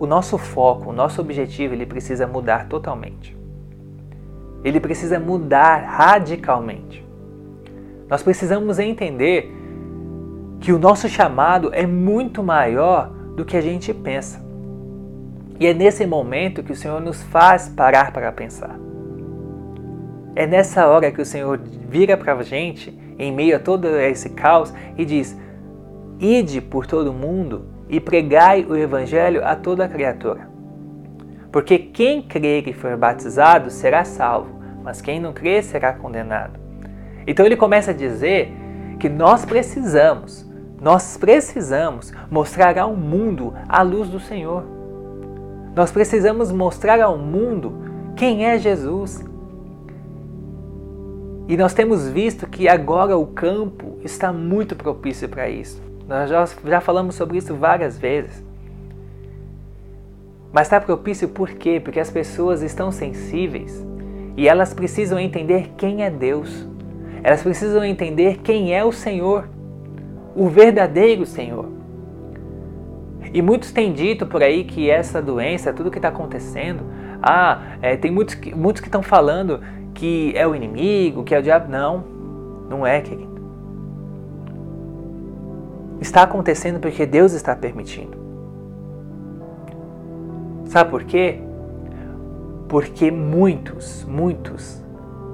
o 0.00 0.06
nosso 0.06 0.38
foco, 0.38 0.90
o 0.90 0.92
nosso 0.92 1.20
objetivo, 1.20 1.74
ele 1.74 1.84
precisa 1.84 2.26
mudar 2.26 2.68
totalmente. 2.68 3.36
Ele 4.64 4.80
precisa 4.80 5.18
mudar 5.18 5.84
radicalmente. 5.84 7.04
Nós 8.08 8.22
precisamos 8.22 8.78
entender 8.78 9.52
que 10.60 10.72
o 10.72 10.78
nosso 10.78 11.08
chamado 11.08 11.70
é 11.74 11.86
muito 11.86 12.42
maior 12.42 13.10
do 13.36 13.44
que 13.44 13.56
a 13.56 13.60
gente 13.60 13.92
pensa. 13.92 14.42
E 15.60 15.66
é 15.66 15.74
nesse 15.74 16.06
momento 16.06 16.62
que 16.62 16.72
o 16.72 16.76
Senhor 16.76 17.00
nos 17.00 17.22
faz 17.24 17.68
parar 17.68 18.12
para 18.12 18.32
pensar. 18.32 18.78
É 20.34 20.46
nessa 20.46 20.86
hora 20.86 21.10
que 21.10 21.20
o 21.20 21.26
Senhor 21.26 21.58
vira 21.88 22.16
para 22.16 22.32
a 22.34 22.42
gente 22.42 22.96
em 23.18 23.32
meio 23.32 23.56
a 23.56 23.58
todo 23.58 23.88
esse 23.98 24.30
caos 24.30 24.72
e 24.96 25.04
diz: 25.04 25.36
Ide 26.20 26.60
por 26.60 26.86
todo 26.86 27.12
mundo 27.12 27.66
e 27.88 27.98
pregai 27.98 28.64
o 28.64 28.76
evangelho 28.76 29.44
a 29.44 29.56
toda 29.56 29.88
criatura. 29.88 30.48
Porque 31.50 31.78
quem 31.78 32.22
crer 32.22 32.68
e 32.68 32.72
for 32.72 32.96
batizado 32.96 33.70
será 33.70 34.04
salvo, 34.04 34.60
mas 34.82 35.00
quem 35.00 35.18
não 35.18 35.32
crer 35.32 35.62
será 35.62 35.92
condenado. 35.92 36.58
Então 37.26 37.44
ele 37.44 37.56
começa 37.56 37.90
a 37.90 37.94
dizer 37.94 38.52
que 38.98 39.08
nós 39.08 39.44
precisamos, 39.44 40.48
nós 40.80 41.16
precisamos 41.16 42.12
mostrar 42.30 42.78
ao 42.78 42.94
mundo 42.94 43.54
a 43.68 43.82
luz 43.82 44.08
do 44.08 44.20
Senhor. 44.20 44.64
Nós 45.74 45.90
precisamos 45.90 46.50
mostrar 46.50 47.00
ao 47.00 47.16
mundo 47.16 47.88
quem 48.16 48.44
é 48.44 48.58
Jesus, 48.58 49.24
e 51.48 51.56
nós 51.56 51.72
temos 51.72 52.06
visto 52.06 52.46
que 52.46 52.68
agora 52.68 53.16
o 53.16 53.26
campo 53.26 53.98
está 54.04 54.30
muito 54.30 54.76
propício 54.76 55.26
para 55.30 55.48
isso. 55.48 55.82
Nós 56.06 56.28
já, 56.28 56.46
já 56.66 56.78
falamos 56.78 57.14
sobre 57.14 57.38
isso 57.38 57.54
várias 57.54 57.98
vezes. 57.98 58.44
Mas 60.52 60.66
está 60.66 60.78
propício 60.78 61.26
por 61.26 61.48
quê? 61.52 61.80
Porque 61.82 61.98
as 61.98 62.10
pessoas 62.10 62.60
estão 62.60 62.92
sensíveis 62.92 63.82
e 64.36 64.46
elas 64.46 64.74
precisam 64.74 65.18
entender 65.18 65.70
quem 65.74 66.04
é 66.04 66.10
Deus. 66.10 66.68
Elas 67.22 67.42
precisam 67.42 67.82
entender 67.82 68.40
quem 68.42 68.74
é 68.74 68.84
o 68.84 68.92
Senhor, 68.92 69.48
o 70.36 70.48
verdadeiro 70.48 71.24
Senhor. 71.24 71.66
E 73.32 73.40
muitos 73.40 73.72
têm 73.72 73.92
dito 73.94 74.26
por 74.26 74.42
aí 74.42 74.64
que 74.64 74.90
essa 74.90 75.22
doença, 75.22 75.72
tudo 75.72 75.90
que 75.90 75.98
está 75.98 76.08
acontecendo, 76.08 76.84
ah, 77.22 77.76
é, 77.80 77.96
tem 77.96 78.10
muitos, 78.10 78.38
muitos 78.54 78.80
que 78.80 78.88
estão 78.88 79.02
falando 79.02 79.60
que 79.98 80.32
é 80.36 80.46
o 80.46 80.54
inimigo, 80.54 81.24
que 81.24 81.34
é 81.34 81.40
o 81.40 81.42
diabo. 81.42 81.68
Não, 81.68 82.04
não 82.70 82.86
é, 82.86 83.00
querido. 83.00 83.36
Está 86.00 86.22
acontecendo 86.22 86.78
porque 86.78 87.04
Deus 87.04 87.32
está 87.32 87.56
permitindo. 87.56 88.16
Sabe 90.66 90.88
por 90.88 91.02
quê? 91.02 91.40
Porque 92.68 93.10
muitos, 93.10 94.04
muitos 94.04 94.80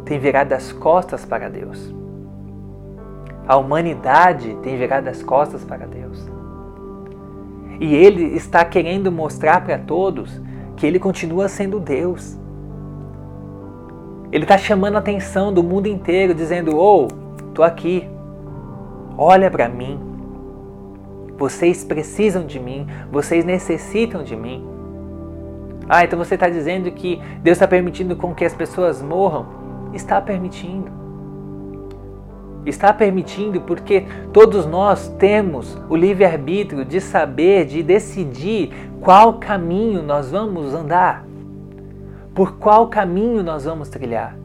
têm 0.06 0.18
virado 0.18 0.54
as 0.54 0.72
costas 0.72 1.26
para 1.26 1.50
Deus. 1.50 1.94
A 3.46 3.58
humanidade 3.58 4.56
tem 4.62 4.78
virado 4.78 5.08
as 5.08 5.22
costas 5.22 5.62
para 5.62 5.86
Deus. 5.86 6.26
E 7.78 7.94
Ele 7.94 8.34
está 8.34 8.64
querendo 8.64 9.12
mostrar 9.12 9.62
para 9.62 9.76
todos 9.76 10.40
que 10.74 10.86
Ele 10.86 10.98
continua 10.98 11.48
sendo 11.48 11.78
Deus. 11.78 12.38
Ele 14.34 14.42
está 14.42 14.58
chamando 14.58 14.96
a 14.96 14.98
atenção 14.98 15.52
do 15.52 15.62
mundo 15.62 15.86
inteiro, 15.86 16.34
dizendo: 16.34 16.76
Oh, 16.76 17.06
tô 17.54 17.62
aqui, 17.62 18.04
olha 19.16 19.48
para 19.48 19.68
mim. 19.68 19.96
Vocês 21.38 21.84
precisam 21.84 22.44
de 22.44 22.58
mim, 22.58 22.84
vocês 23.12 23.44
necessitam 23.44 24.24
de 24.24 24.34
mim. 24.34 24.66
Ah, 25.88 26.02
então 26.02 26.18
você 26.18 26.34
está 26.34 26.48
dizendo 26.48 26.90
que 26.90 27.22
Deus 27.44 27.54
está 27.54 27.68
permitindo 27.68 28.16
com 28.16 28.34
que 28.34 28.44
as 28.44 28.52
pessoas 28.52 29.00
morram? 29.00 29.46
Está 29.92 30.20
permitindo. 30.20 30.90
Está 32.66 32.92
permitindo 32.92 33.60
porque 33.60 34.04
todos 34.32 34.66
nós 34.66 35.10
temos 35.16 35.80
o 35.88 35.94
livre-arbítrio 35.94 36.84
de 36.84 37.00
saber, 37.00 37.66
de 37.66 37.84
decidir 37.84 38.72
qual 39.00 39.34
caminho 39.34 40.02
nós 40.02 40.32
vamos 40.32 40.74
andar 40.74 41.23
por 42.34 42.56
qual 42.56 42.88
caminho 42.88 43.42
nós 43.42 43.64
vamos 43.64 43.88
trilhar. 43.88 44.36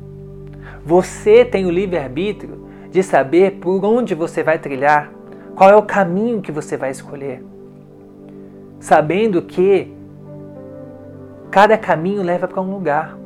Você 0.86 1.43
tem 1.43 1.65
o 1.65 1.72
livre-arbítrio 1.72 2.69
de 2.91 3.01
saber 3.01 3.60
por 3.60 3.84
onde 3.84 4.13
você 4.13 4.43
vai 4.43 4.60
trilhar, 4.60 5.12
qual 5.55 5.69
é 5.69 5.75
o 5.75 5.84
caminho 5.84 6.41
que 6.41 6.51
você 6.51 6.77
vai 6.77 6.91
escolher. 6.91 7.43
Sabendo 8.79 9.41
que 9.41 9.93
cada 11.51 11.77
caminho 11.77 12.22
leva 12.22 12.48
para 12.48 12.62
um 12.62 12.72
lugar 12.72 13.17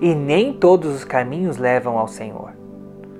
e 0.00 0.14
nem 0.14 0.52
todos 0.52 0.94
os 0.94 1.04
caminhos 1.04 1.58
levam 1.58 1.98
ao 1.98 2.08
Senhor. 2.08 2.50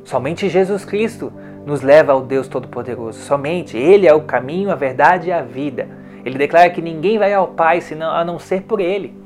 Somente 0.02 0.49
Jesus 0.49 0.85
Cristo 0.85 1.33
nos 1.64 1.80
leva 1.80 2.12
ao 2.12 2.23
Deus 2.23 2.49
Todo-Poderoso. 2.49 3.21
Somente 3.21 3.76
Ele 3.76 4.06
é 4.06 4.12
o 4.12 4.23
caminho, 4.23 4.71
a 4.71 4.75
verdade 4.75 5.28
e 5.28 5.33
a 5.33 5.42
vida. 5.42 5.88
Ele 6.25 6.37
declara 6.37 6.71
que 6.71 6.83
ninguém 6.83 7.18
vai 7.18 7.33
ao 7.33 7.49
Pai 7.49 7.80
senão, 7.80 8.11
a 8.11 8.25
não 8.25 8.38
ser 8.38 8.62
por 8.62 8.80
Ele. 8.80 9.24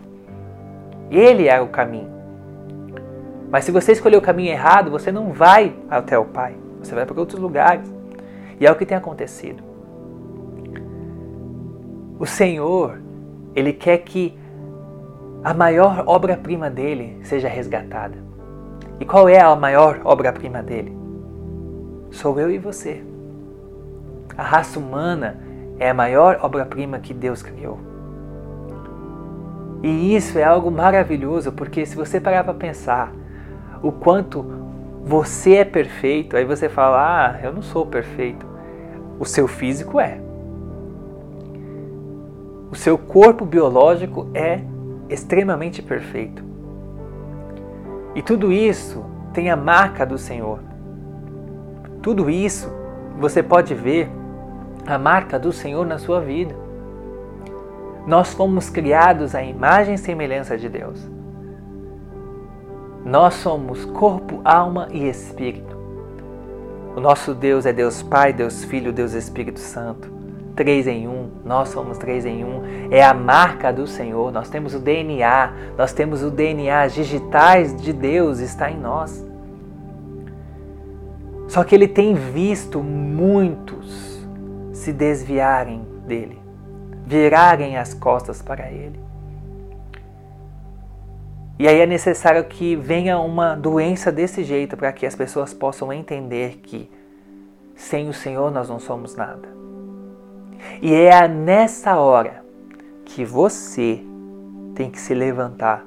Ele 1.10 1.48
é 1.48 1.60
o 1.60 1.68
caminho. 1.68 2.10
Mas 3.50 3.64
se 3.64 3.72
você 3.72 3.92
escolher 3.92 4.16
o 4.16 4.22
caminho 4.22 4.50
errado, 4.50 4.90
você 4.90 5.10
não 5.10 5.32
vai 5.32 5.74
até 5.88 6.18
o 6.18 6.24
Pai. 6.24 6.54
Você 6.82 6.94
vai 6.94 7.06
para 7.06 7.18
outros 7.18 7.40
lugares. 7.40 7.90
E 8.60 8.66
é 8.66 8.70
o 8.70 8.76
que 8.76 8.84
tem 8.84 8.96
acontecido. 8.96 9.62
O 12.18 12.26
Senhor, 12.26 13.00
Ele 13.54 13.72
quer 13.72 13.98
que 13.98 14.36
a 15.42 15.54
maior 15.54 16.02
obra-prima 16.06 16.68
dele 16.68 17.18
seja 17.22 17.48
resgatada. 17.48 18.18
E 19.00 19.04
qual 19.04 19.28
é 19.28 19.40
a 19.40 19.54
maior 19.54 20.00
obra-prima 20.04 20.62
dele? 20.62 20.96
Sou 22.10 22.38
eu 22.40 22.50
e 22.50 22.58
você. 22.58 23.02
A 24.36 24.42
raça 24.42 24.78
humana 24.78 25.40
é 25.78 25.90
a 25.90 25.94
maior 25.94 26.40
obra-prima 26.42 26.98
que 26.98 27.14
Deus 27.14 27.42
criou. 27.42 27.87
E 29.82 30.16
isso 30.16 30.38
é 30.38 30.44
algo 30.44 30.70
maravilhoso, 30.70 31.52
porque 31.52 31.86
se 31.86 31.96
você 31.96 32.20
parar 32.20 32.44
para 32.44 32.54
pensar 32.54 33.12
o 33.82 33.92
quanto 33.92 34.44
você 35.04 35.56
é 35.56 35.64
perfeito, 35.64 36.36
aí 36.36 36.44
você 36.44 36.68
fala: 36.68 36.98
"Ah, 36.98 37.40
eu 37.42 37.52
não 37.52 37.62
sou 37.62 37.86
perfeito". 37.86 38.46
O 39.18 39.24
seu 39.24 39.46
físico 39.46 40.00
é. 40.00 40.20
O 42.70 42.74
seu 42.74 42.98
corpo 42.98 43.44
biológico 43.44 44.28
é 44.34 44.60
extremamente 45.08 45.80
perfeito. 45.80 46.44
E 48.14 48.22
tudo 48.22 48.52
isso 48.52 49.04
tem 49.32 49.50
a 49.50 49.56
marca 49.56 50.04
do 50.04 50.18
Senhor. 50.18 50.60
Tudo 52.02 52.28
isso 52.28 52.70
você 53.18 53.42
pode 53.42 53.74
ver 53.74 54.10
a 54.86 54.98
marca 54.98 55.38
do 55.38 55.52
Senhor 55.52 55.86
na 55.86 55.98
sua 55.98 56.20
vida. 56.20 56.54
Nós 58.08 58.32
fomos 58.32 58.70
criados 58.70 59.34
à 59.34 59.42
imagem 59.42 59.96
e 59.96 59.98
semelhança 59.98 60.56
de 60.56 60.66
Deus. 60.66 60.98
Nós 63.04 63.34
somos 63.34 63.84
corpo, 63.84 64.40
alma 64.42 64.88
e 64.90 65.06
espírito. 65.06 65.76
O 66.96 67.00
nosso 67.00 67.34
Deus 67.34 67.66
é 67.66 67.72
Deus 67.72 68.02
Pai, 68.02 68.32
Deus 68.32 68.64
Filho, 68.64 68.94
Deus 68.94 69.12
Espírito 69.12 69.60
Santo. 69.60 70.10
Três 70.56 70.86
em 70.86 71.06
um, 71.06 71.28
nós 71.44 71.68
somos 71.68 71.98
três 71.98 72.24
em 72.24 72.46
um. 72.46 72.62
É 72.90 73.04
a 73.04 73.12
marca 73.12 73.70
do 73.70 73.86
Senhor. 73.86 74.32
Nós 74.32 74.48
temos 74.48 74.74
o 74.74 74.78
DNA, 74.78 75.52
nós 75.76 75.92
temos 75.92 76.22
o 76.22 76.30
DNA, 76.30 76.86
digitais 76.86 77.76
de 77.76 77.92
Deus 77.92 78.38
está 78.38 78.70
em 78.70 78.78
nós. 78.78 79.22
Só 81.46 81.62
que 81.62 81.74
ele 81.74 81.86
tem 81.86 82.14
visto 82.14 82.82
muitos 82.82 84.26
se 84.72 84.94
desviarem 84.94 85.86
dele 86.06 86.37
virarem 87.08 87.78
as 87.78 87.94
costas 87.94 88.42
para 88.42 88.70
Ele. 88.70 89.00
E 91.58 91.66
aí 91.66 91.80
é 91.80 91.86
necessário 91.86 92.44
que 92.44 92.76
venha 92.76 93.18
uma 93.18 93.56
doença 93.56 94.12
desse 94.12 94.44
jeito 94.44 94.76
para 94.76 94.92
que 94.92 95.06
as 95.06 95.16
pessoas 95.16 95.54
possam 95.54 95.90
entender 95.90 96.58
que 96.62 96.90
sem 97.74 98.10
o 98.10 98.12
Senhor 98.12 98.52
nós 98.52 98.68
não 98.68 98.78
somos 98.78 99.16
nada. 99.16 99.48
E 100.82 100.92
é 100.92 101.26
nessa 101.26 101.96
hora 101.96 102.44
que 103.06 103.24
você 103.24 104.04
tem 104.74 104.90
que 104.90 105.00
se 105.00 105.14
levantar 105.14 105.84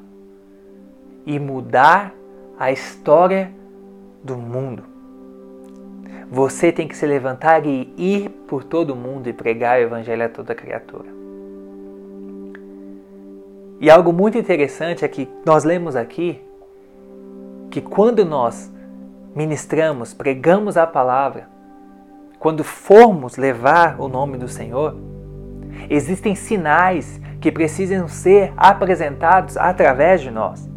e 1.26 1.40
mudar 1.40 2.14
a 2.58 2.72
história 2.72 3.54
do 4.24 4.36
mundo. 4.36 4.91
Você 6.32 6.72
tem 6.72 6.88
que 6.88 6.96
se 6.96 7.06
levantar 7.06 7.66
e 7.66 7.94
ir 7.98 8.30
por 8.48 8.64
todo 8.64 8.96
mundo 8.96 9.28
e 9.28 9.34
pregar 9.34 9.78
o 9.80 9.84
evangelho 9.84 10.24
a 10.24 10.30
toda 10.30 10.56
criatura. 10.56 11.10
E 13.82 13.90
algo 13.90 14.14
muito 14.14 14.38
interessante 14.38 15.04
é 15.04 15.10
que 15.10 15.28
nós 15.46 15.66
lemos 15.66 15.94
aqui 15.94 16.40
que 17.70 17.82
quando 17.82 18.24
nós 18.24 18.72
ministramos, 19.36 20.14
pregamos 20.14 20.78
a 20.78 20.88
palavra, 20.88 21.50
quando 22.40 22.64
formos 22.64 23.36
levar 23.36 24.00
o 24.00 24.08
nome 24.08 24.38
do 24.38 24.48
Senhor, 24.48 24.96
existem 25.90 26.34
sinais 26.34 27.20
que 27.42 27.52
precisam 27.52 28.08
ser 28.08 28.54
apresentados 28.56 29.58
através 29.58 30.22
de 30.22 30.32
nós. 30.32 30.70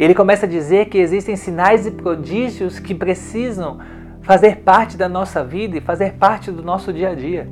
Ele 0.00 0.14
começa 0.14 0.46
a 0.46 0.48
dizer 0.48 0.86
que 0.86 0.98
existem 0.98 1.36
sinais 1.36 1.86
e 1.86 1.90
prodígios 1.90 2.80
que 2.80 2.94
precisam 2.94 3.78
fazer 4.30 4.58
parte 4.58 4.96
da 4.96 5.08
nossa 5.08 5.42
vida 5.42 5.76
e 5.76 5.80
fazer 5.80 6.12
parte 6.12 6.52
do 6.52 6.62
nosso 6.62 6.92
dia 6.92 7.08
a 7.08 7.14
dia. 7.16 7.48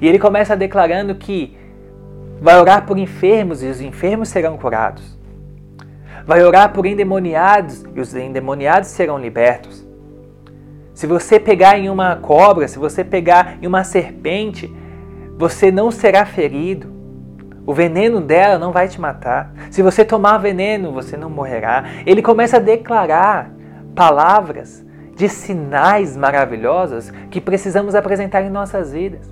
E 0.00 0.08
ele 0.08 0.18
começa 0.18 0.56
declarando 0.56 1.14
que 1.14 1.56
vai 2.40 2.58
orar 2.58 2.84
por 2.84 2.98
enfermos 2.98 3.62
e 3.62 3.68
os 3.68 3.80
enfermos 3.80 4.30
serão 4.30 4.58
curados. 4.58 5.16
Vai 6.26 6.42
orar 6.42 6.72
por 6.72 6.86
endemoniados 6.86 7.84
e 7.94 8.00
os 8.00 8.12
endemoniados 8.16 8.88
serão 8.88 9.16
libertos. 9.16 9.86
Se 10.92 11.06
você 11.06 11.38
pegar 11.38 11.78
em 11.78 11.88
uma 11.88 12.16
cobra, 12.16 12.66
se 12.66 12.80
você 12.80 13.04
pegar 13.04 13.58
em 13.62 13.66
uma 13.68 13.84
serpente, 13.84 14.74
você 15.38 15.70
não 15.70 15.92
será 15.92 16.26
ferido. 16.26 16.92
O 17.64 17.72
veneno 17.72 18.20
dela 18.20 18.58
não 18.58 18.72
vai 18.72 18.88
te 18.88 19.00
matar. 19.00 19.54
Se 19.70 19.82
você 19.82 20.04
tomar 20.04 20.38
veneno, 20.38 20.90
você 20.90 21.16
não 21.16 21.30
morrerá. 21.30 21.84
Ele 22.04 22.22
começa 22.22 22.56
a 22.56 22.60
declarar 22.60 23.52
palavras 23.94 24.84
de 25.16 25.28
sinais 25.28 26.16
maravilhosos 26.16 27.10
que 27.30 27.40
precisamos 27.40 27.94
apresentar 27.94 28.42
em 28.42 28.50
nossas 28.50 28.92
vidas. 28.92 29.30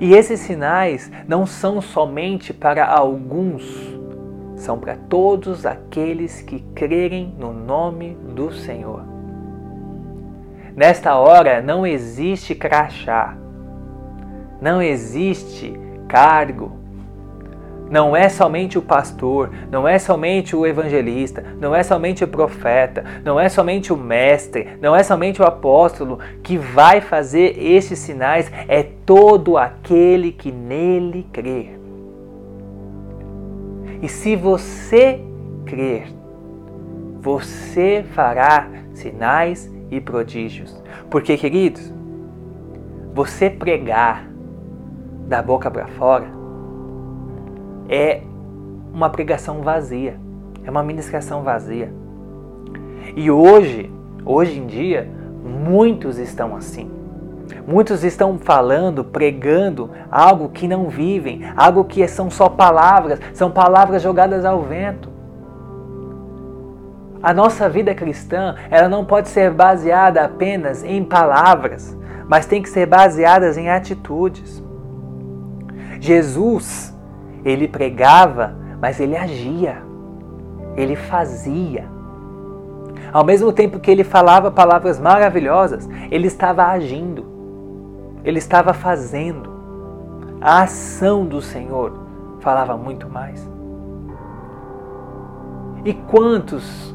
E 0.00 0.14
esses 0.14 0.40
sinais 0.40 1.10
não 1.26 1.44
são 1.44 1.80
somente 1.80 2.52
para 2.54 2.86
alguns, 2.86 3.98
são 4.56 4.78
para 4.78 4.96
todos 5.08 5.66
aqueles 5.66 6.40
que 6.40 6.60
crerem 6.74 7.34
no 7.38 7.52
nome 7.52 8.16
do 8.34 8.52
Senhor. 8.52 9.02
Nesta 10.76 11.16
hora 11.16 11.60
não 11.60 11.84
existe 11.84 12.54
crachá, 12.54 13.36
não 14.60 14.80
existe 14.80 15.72
cargo, 16.06 16.77
não 17.90 18.14
é 18.14 18.28
somente 18.28 18.78
o 18.78 18.82
pastor, 18.82 19.50
não 19.70 19.86
é 19.86 19.98
somente 19.98 20.54
o 20.54 20.66
evangelista, 20.66 21.44
não 21.60 21.74
é 21.74 21.82
somente 21.82 22.22
o 22.22 22.28
profeta, 22.28 23.04
não 23.24 23.38
é 23.40 23.48
somente 23.48 23.92
o 23.92 23.96
mestre, 23.96 24.68
não 24.80 24.94
é 24.94 25.02
somente 25.02 25.40
o 25.40 25.44
apóstolo 25.44 26.18
que 26.42 26.56
vai 26.56 27.00
fazer 27.00 27.56
estes 27.58 27.98
sinais, 27.98 28.50
é 28.68 28.82
todo 28.82 29.56
aquele 29.56 30.32
que 30.32 30.52
nele 30.52 31.26
crer. 31.32 31.78
E 34.02 34.08
se 34.08 34.36
você 34.36 35.20
crer, 35.64 36.08
você 37.20 38.04
fará 38.12 38.68
sinais 38.92 39.70
e 39.90 40.00
prodígios. 40.00 40.80
Porque, 41.10 41.36
queridos, 41.36 41.92
você 43.12 43.50
pregar 43.50 44.28
da 45.26 45.42
boca 45.42 45.70
para 45.70 45.88
fora 45.88 46.37
é 47.88 48.20
uma 48.92 49.08
pregação 49.10 49.62
vazia, 49.62 50.18
é 50.64 50.70
uma 50.70 50.82
ministração 50.82 51.42
vazia. 51.42 51.92
E 53.16 53.30
hoje, 53.30 53.90
hoje 54.24 54.58
em 54.58 54.66
dia, 54.66 55.10
muitos 55.42 56.18
estão 56.18 56.54
assim. 56.54 56.90
Muitos 57.66 58.04
estão 58.04 58.38
falando, 58.38 59.04
pregando 59.04 59.90
algo 60.10 60.48
que 60.50 60.68
não 60.68 60.88
vivem, 60.88 61.42
algo 61.56 61.84
que 61.84 62.06
são 62.06 62.30
só 62.30 62.48
palavras, 62.48 63.20
são 63.32 63.50
palavras 63.50 64.02
jogadas 64.02 64.44
ao 64.44 64.62
vento. 64.62 65.08
A 67.22 67.34
nossa 67.34 67.68
vida 67.68 67.94
cristã, 67.94 68.54
ela 68.70 68.88
não 68.88 69.04
pode 69.04 69.28
ser 69.28 69.50
baseada 69.50 70.22
apenas 70.22 70.84
em 70.84 71.02
palavras, 71.02 71.96
mas 72.28 72.46
tem 72.46 72.62
que 72.62 72.68
ser 72.68 72.86
baseada 72.86 73.50
em 73.58 73.68
atitudes. 73.68 74.62
Jesus, 76.00 76.96
ele 77.44 77.68
pregava, 77.68 78.54
mas 78.80 79.00
ele 79.00 79.16
agia. 79.16 79.82
Ele 80.76 80.96
fazia. 80.96 81.86
Ao 83.12 83.24
mesmo 83.24 83.52
tempo 83.52 83.80
que 83.80 83.90
ele 83.90 84.04
falava 84.04 84.50
palavras 84.50 85.00
maravilhosas, 85.00 85.88
ele 86.10 86.26
estava 86.26 86.64
agindo. 86.64 87.24
Ele 88.24 88.38
estava 88.38 88.72
fazendo. 88.72 89.50
A 90.40 90.62
ação 90.62 91.24
do 91.24 91.40
Senhor 91.40 91.92
falava 92.40 92.76
muito 92.76 93.08
mais. 93.08 93.48
E 95.84 95.94
quantos 95.94 96.94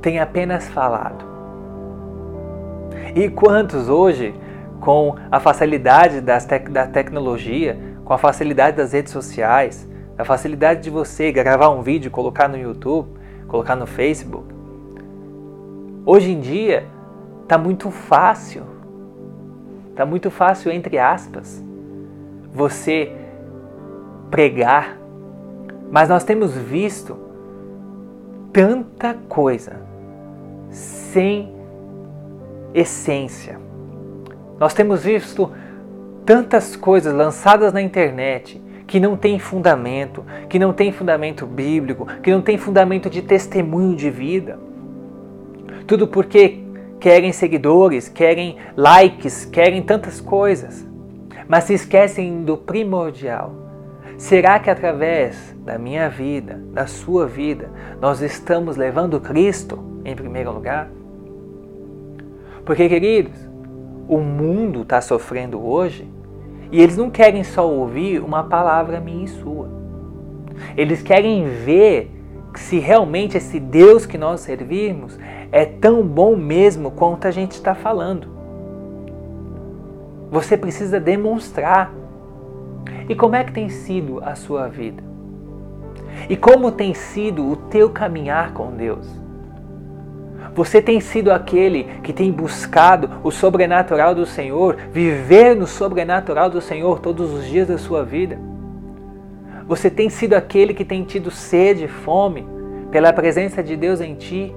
têm 0.00 0.18
apenas 0.18 0.68
falado? 0.68 1.24
E 3.14 3.28
quantos 3.28 3.88
hoje, 3.88 4.34
com 4.80 5.14
a 5.30 5.38
facilidade 5.38 6.20
das 6.20 6.44
tec 6.44 6.68
da 6.70 6.86
tecnologia, 6.86 7.93
com 8.04 8.12
a 8.12 8.18
facilidade 8.18 8.76
das 8.76 8.92
redes 8.92 9.12
sociais, 9.12 9.88
a 10.18 10.24
facilidade 10.24 10.82
de 10.82 10.90
você 10.90 11.32
gravar 11.32 11.70
um 11.70 11.82
vídeo, 11.82 12.10
colocar 12.10 12.48
no 12.48 12.56
YouTube, 12.56 13.08
colocar 13.48 13.74
no 13.74 13.86
Facebook. 13.86 14.54
Hoje 16.06 16.30
em 16.30 16.40
dia 16.40 16.86
está 17.42 17.56
muito 17.56 17.90
fácil, 17.90 18.62
está 19.90 20.04
muito 20.04 20.30
fácil 20.30 20.70
entre 20.70 20.98
aspas, 20.98 21.64
você 22.52 23.12
pregar, 24.30 24.98
mas 25.90 26.08
nós 26.08 26.24
temos 26.24 26.54
visto 26.56 27.16
tanta 28.52 29.14
coisa 29.28 29.80
sem 30.70 31.52
essência. 32.74 33.58
Nós 34.58 34.74
temos 34.74 35.04
visto 35.04 35.50
tantas 36.24 36.74
coisas 36.76 37.14
lançadas 37.14 37.72
na 37.72 37.82
internet 37.82 38.60
que 38.86 39.00
não 39.00 39.16
tem 39.16 39.38
fundamento, 39.38 40.24
que 40.48 40.58
não 40.58 40.72
tem 40.72 40.92
fundamento 40.92 41.46
bíblico, 41.46 42.06
que 42.22 42.30
não 42.30 42.40
tem 42.40 42.58
fundamento 42.58 43.08
de 43.08 43.22
testemunho 43.22 43.96
de 43.96 44.10
vida. 44.10 44.58
Tudo 45.86 46.06
porque 46.06 46.62
querem 47.00 47.32
seguidores, 47.32 48.08
querem 48.08 48.56
likes, 48.76 49.44
querem 49.44 49.82
tantas 49.82 50.20
coisas, 50.20 50.86
mas 51.48 51.64
se 51.64 51.74
esquecem 51.74 52.42
do 52.42 52.56
primordial. 52.56 53.54
Será 54.16 54.58
que 54.58 54.70
através 54.70 55.54
da 55.64 55.76
minha 55.76 56.08
vida, 56.08 56.60
da 56.72 56.86
sua 56.86 57.26
vida, 57.26 57.70
nós 58.00 58.20
estamos 58.22 58.76
levando 58.76 59.20
Cristo 59.20 59.78
em 60.04 60.14
primeiro 60.14 60.52
lugar? 60.52 60.88
Porque, 62.64 62.88
queridos, 62.88 63.36
o 64.08 64.18
mundo 64.18 64.82
está 64.82 65.00
sofrendo 65.00 65.62
hoje 65.62 66.13
e 66.70 66.80
eles 66.80 66.96
não 66.96 67.10
querem 67.10 67.44
só 67.44 67.68
ouvir 67.68 68.20
uma 68.20 68.44
palavra 68.44 69.00
minha 69.00 69.24
e 69.24 69.28
sua. 69.28 69.68
Eles 70.76 71.02
querem 71.02 71.44
ver 71.46 72.10
se 72.54 72.78
realmente 72.78 73.36
esse 73.36 73.58
Deus 73.58 74.06
que 74.06 74.16
nós 74.16 74.40
servimos 74.40 75.18
é 75.50 75.64
tão 75.64 76.02
bom 76.02 76.36
mesmo 76.36 76.90
quanto 76.90 77.26
a 77.26 77.30
gente 77.30 77.52
está 77.52 77.74
falando. 77.74 78.28
Você 80.30 80.56
precisa 80.56 80.98
demonstrar. 80.98 81.92
E 83.08 83.14
como 83.14 83.36
é 83.36 83.44
que 83.44 83.52
tem 83.52 83.68
sido 83.68 84.20
a 84.24 84.34
sua 84.34 84.68
vida? 84.68 85.02
E 86.28 86.36
como 86.36 86.72
tem 86.72 86.94
sido 86.94 87.46
o 87.46 87.56
teu 87.56 87.90
caminhar 87.90 88.52
com 88.52 88.72
Deus? 88.72 89.23
Você 90.54 90.80
tem 90.80 91.00
sido 91.00 91.32
aquele 91.32 91.84
que 92.02 92.12
tem 92.12 92.30
buscado 92.30 93.10
o 93.24 93.30
sobrenatural 93.32 94.14
do 94.14 94.24
Senhor, 94.24 94.76
viver 94.92 95.56
no 95.56 95.66
sobrenatural 95.66 96.48
do 96.48 96.60
Senhor 96.60 97.00
todos 97.00 97.32
os 97.32 97.44
dias 97.44 97.66
da 97.66 97.76
sua 97.76 98.04
vida? 98.04 98.38
Você 99.66 99.90
tem 99.90 100.08
sido 100.08 100.34
aquele 100.34 100.72
que 100.72 100.84
tem 100.84 101.02
tido 101.02 101.30
sede, 101.30 101.88
fome 101.88 102.46
pela 102.92 103.12
presença 103.12 103.64
de 103.64 103.76
Deus 103.76 104.00
em 104.00 104.14
ti? 104.14 104.54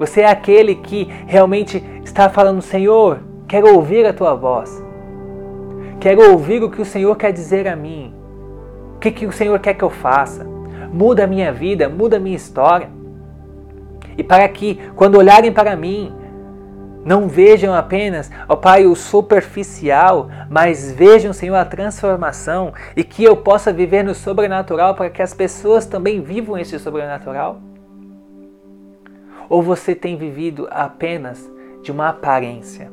Você 0.00 0.22
é 0.22 0.30
aquele 0.30 0.74
que 0.74 1.08
realmente 1.26 1.84
está 2.02 2.28
falando, 2.28 2.60
Senhor, 2.60 3.20
quero 3.46 3.72
ouvir 3.74 4.06
a 4.06 4.12
tua 4.12 4.34
voz. 4.34 4.84
Quero 6.00 6.32
ouvir 6.32 6.64
o 6.64 6.70
que 6.70 6.80
o 6.80 6.84
Senhor 6.84 7.14
quer 7.16 7.32
dizer 7.32 7.68
a 7.68 7.76
mim. 7.76 8.12
O 8.96 8.98
que, 8.98 9.12
que 9.12 9.26
o 9.26 9.32
Senhor 9.32 9.58
quer 9.60 9.74
que 9.74 9.84
eu 9.84 9.90
faça? 9.90 10.44
Muda 10.92 11.24
a 11.24 11.26
minha 11.28 11.52
vida, 11.52 11.88
muda 11.88 12.16
a 12.16 12.20
minha 12.20 12.36
história. 12.36 12.97
E 14.18 14.24
para 14.24 14.46
que, 14.48 14.74
quando 14.96 15.16
olharem 15.16 15.52
para 15.52 15.76
mim, 15.76 16.12
não 17.04 17.28
vejam 17.28 17.72
apenas, 17.72 18.30
ó 18.48 18.56
Pai, 18.56 18.84
o 18.84 18.96
superficial, 18.96 20.28
mas 20.50 20.92
vejam, 20.92 21.32
Senhor, 21.32 21.54
a 21.54 21.64
transformação 21.64 22.74
e 22.96 23.04
que 23.04 23.22
eu 23.22 23.36
possa 23.36 23.72
viver 23.72 24.02
no 24.02 24.14
sobrenatural 24.14 24.94
para 24.94 25.08
que 25.08 25.22
as 25.22 25.32
pessoas 25.32 25.86
também 25.86 26.20
vivam 26.20 26.58
esse 26.58 26.78
sobrenatural. 26.78 27.60
Ou 29.48 29.62
você 29.62 29.94
tem 29.94 30.16
vivido 30.16 30.68
apenas 30.70 31.50
de 31.82 31.92
uma 31.92 32.08
aparência? 32.08 32.90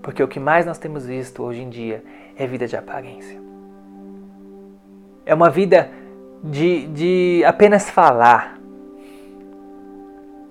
Porque 0.00 0.22
o 0.22 0.28
que 0.28 0.40
mais 0.40 0.64
nós 0.64 0.78
temos 0.78 1.04
visto 1.04 1.42
hoje 1.42 1.60
em 1.60 1.68
dia 1.68 2.02
é 2.38 2.46
vida 2.46 2.66
de 2.66 2.76
aparência. 2.76 3.38
É 5.26 5.34
uma 5.34 5.50
vida 5.50 5.90
de, 6.42 6.86
de 6.86 7.44
apenas 7.44 7.90
falar. 7.90 8.59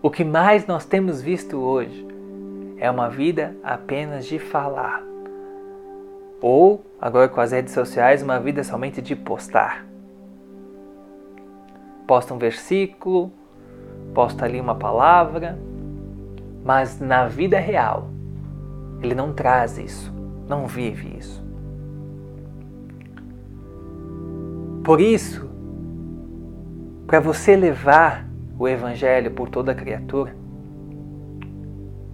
O 0.02 0.10
que 0.10 0.24
mais 0.24 0.66
nós 0.66 0.86
temos 0.86 1.22
visto 1.22 1.58
hoje 1.58 2.08
é 2.78 2.90
uma 2.90 3.10
vida 3.10 3.54
apenas 3.62 4.26
de 4.26 4.40
falar. 4.40 5.04
Ou, 6.42 6.86
agora 7.02 7.28
com 7.28 7.42
as 7.42 7.52
redes 7.52 7.74
sociais, 7.74 8.24
uma 8.24 8.40
vida 8.40 8.64
somente 8.64 9.02
de 9.02 9.14
postar. 9.14 9.86
Posta 12.08 12.34
um 12.34 12.38
versículo, 12.38 13.30
posta 14.14 14.46
ali 14.46 14.62
uma 14.62 14.74
palavra, 14.74 15.60
mas 16.64 16.98
na 17.02 17.28
vida 17.28 17.60
real 17.60 18.08
ele 19.04 19.14
não 19.14 19.34
traz 19.34 19.78
isso, 19.78 20.14
não 20.48 20.66
vive 20.66 21.18
isso. 21.18 21.44
Por 24.82 25.02
isso, 25.02 25.50
para 27.06 27.20
você 27.20 27.58
levar 27.58 28.29
o 28.60 28.68
Evangelho 28.68 29.32
por 29.32 29.50
toda 29.50 29.74
criatura, 29.74 30.36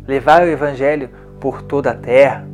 levar 0.08 0.44
o 0.44 0.48
Evangelho 0.48 1.10
por 1.42 1.64
toda 1.64 1.90
a 1.90 1.96
terra, 1.96 2.48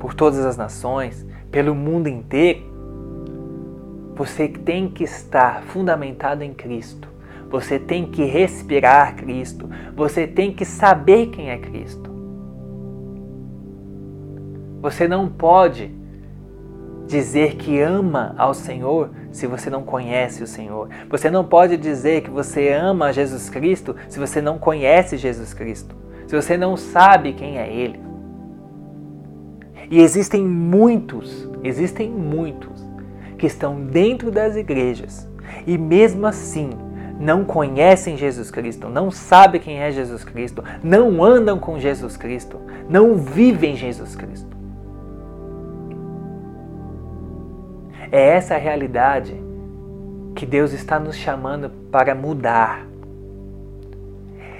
por 0.00 0.14
todas 0.14 0.44
as 0.44 0.56
nações, 0.56 1.26
pelo 1.50 1.74
mundo 1.74 2.08
inteiro, 2.08 2.74
você 4.16 4.48
tem 4.48 4.88
que 4.88 5.04
estar 5.04 5.62
fundamentado 5.64 6.42
em 6.42 6.54
Cristo. 6.54 7.06
Você 7.50 7.78
tem 7.78 8.06
que 8.06 8.24
respirar 8.24 9.14
Cristo. 9.14 9.68
Você 9.94 10.26
tem 10.26 10.52
que 10.52 10.64
saber 10.64 11.26
quem 11.26 11.50
é 11.50 11.58
Cristo. 11.58 12.10
Você 14.80 15.06
não 15.06 15.28
pode 15.28 15.94
dizer 17.06 17.56
que 17.56 17.78
ama 17.78 18.34
ao 18.38 18.54
Senhor 18.54 19.10
se 19.36 19.46
você 19.46 19.68
não 19.68 19.82
conhece 19.82 20.42
o 20.42 20.46
Senhor. 20.46 20.88
Você 21.10 21.30
não 21.30 21.44
pode 21.44 21.76
dizer 21.76 22.22
que 22.22 22.30
você 22.30 22.70
ama 22.70 23.12
Jesus 23.12 23.50
Cristo 23.50 23.94
se 24.08 24.18
você 24.18 24.40
não 24.40 24.58
conhece 24.58 25.18
Jesus 25.18 25.52
Cristo. 25.52 25.94
Se 26.26 26.34
você 26.34 26.56
não 26.56 26.74
sabe 26.76 27.34
quem 27.34 27.58
é 27.58 27.70
Ele. 27.70 28.00
E 29.90 30.00
existem 30.00 30.42
muitos, 30.42 31.48
existem 31.62 32.10
muitos 32.10 32.82
que 33.38 33.46
estão 33.46 33.80
dentro 33.84 34.30
das 34.30 34.56
igrejas 34.56 35.28
e 35.66 35.76
mesmo 35.76 36.26
assim 36.26 36.70
não 37.20 37.44
conhecem 37.44 38.16
Jesus 38.16 38.50
Cristo, 38.50 38.88
não 38.88 39.10
sabem 39.10 39.60
quem 39.60 39.78
é 39.78 39.92
Jesus 39.92 40.24
Cristo, 40.24 40.64
não 40.82 41.22
andam 41.22 41.58
com 41.58 41.78
Jesus 41.78 42.16
Cristo, 42.16 42.58
não 42.88 43.16
vivem 43.16 43.76
Jesus 43.76 44.16
Cristo. 44.16 44.55
É 48.10 48.28
essa 48.28 48.54
a 48.54 48.58
realidade 48.58 49.34
que 50.34 50.46
Deus 50.46 50.72
está 50.72 50.98
nos 50.98 51.16
chamando 51.16 51.70
para 51.90 52.14
mudar. 52.14 52.86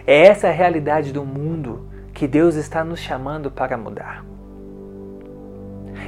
É 0.06 0.26
essa 0.26 0.48
a 0.48 0.52
realidade 0.52 1.12
do 1.12 1.24
mundo 1.24 1.82
que 2.12 2.26
Deus 2.26 2.54
está 2.54 2.82
nos 2.82 3.00
chamando 3.00 3.50
para 3.50 3.76
mudar. 3.76 4.24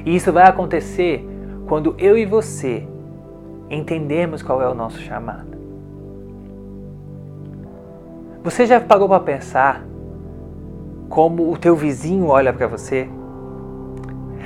E 0.06 0.16
isso 0.16 0.32
vai 0.32 0.46
acontecer 0.46 1.26
quando 1.66 1.94
eu 1.98 2.16
e 2.16 2.24
você 2.24 2.86
entendemos 3.68 4.42
qual 4.42 4.62
é 4.62 4.68
o 4.68 4.74
nosso 4.74 5.00
chamado. 5.00 5.58
Você 8.42 8.64
já 8.64 8.80
parou 8.80 9.08
para 9.08 9.20
pensar 9.20 9.84
como 11.08 11.52
o 11.52 11.58
teu 11.58 11.76
vizinho 11.76 12.28
olha 12.28 12.52
para 12.52 12.66
você? 12.66 13.08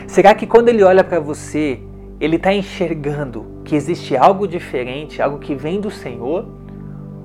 Será 0.08 0.34
que 0.34 0.46
quando 0.46 0.68
ele 0.68 0.82
olha 0.82 1.04
para 1.04 1.20
você, 1.20 1.80
ele 2.22 2.36
está 2.36 2.54
enxergando 2.54 3.44
que 3.64 3.74
existe 3.74 4.16
algo 4.16 4.46
diferente, 4.46 5.20
algo 5.20 5.40
que 5.40 5.56
vem 5.56 5.80
do 5.80 5.90
Senhor? 5.90 6.46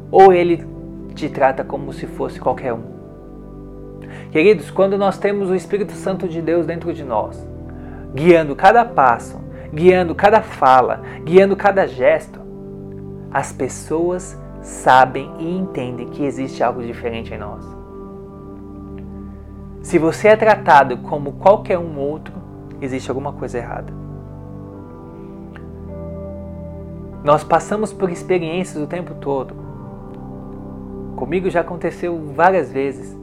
Ou 0.10 0.34
ele 0.34 0.66
te 1.14 1.30
trata 1.30 1.64
como 1.64 1.94
se 1.94 2.08
fosse 2.08 2.40
qualquer 2.40 2.74
um? 2.74 2.98
Queridos, 4.32 4.72
quando 4.72 4.98
nós 4.98 5.20
temos 5.20 5.52
o 5.52 5.56
Espírito 5.56 5.92
Santo 5.92 6.28
de 6.28 6.42
Deus 6.42 6.66
dentro 6.66 6.92
de 6.92 7.04
nós, 7.04 7.48
guiando 8.12 8.56
cada 8.56 8.84
passo, 8.84 9.40
guiando 9.72 10.16
cada 10.16 10.42
fala, 10.42 11.04
guiando 11.24 11.56
cada 11.56 11.86
gesto, 11.86 12.40
as 13.32 13.54
pessoas 13.54 14.36
sabem 14.64 15.32
e 15.38 15.58
entendem 15.60 16.08
que 16.08 16.26
existe 16.26 16.64
algo 16.64 16.82
diferente 16.82 17.32
em 17.32 17.38
nós. 17.38 17.64
Se 19.84 20.00
você 20.00 20.30
é 20.30 20.36
tratado 20.36 20.98
como 20.98 21.34
qualquer 21.34 21.78
um 21.78 22.00
outro, 22.00 22.34
existe 22.82 23.12
alguma 23.12 23.34
coisa 23.34 23.60
errada. 23.60 24.07
Nós 27.24 27.44
passamos 27.44 27.92
por 27.92 28.10
experiências 28.10 28.82
o 28.82 28.88
tempo 28.88 29.16
todo. 29.16 29.56
Comigo 31.16 31.50
já 31.50 31.62
aconteceu 31.62 32.32
várias 32.36 32.72
vezes. 32.72 33.18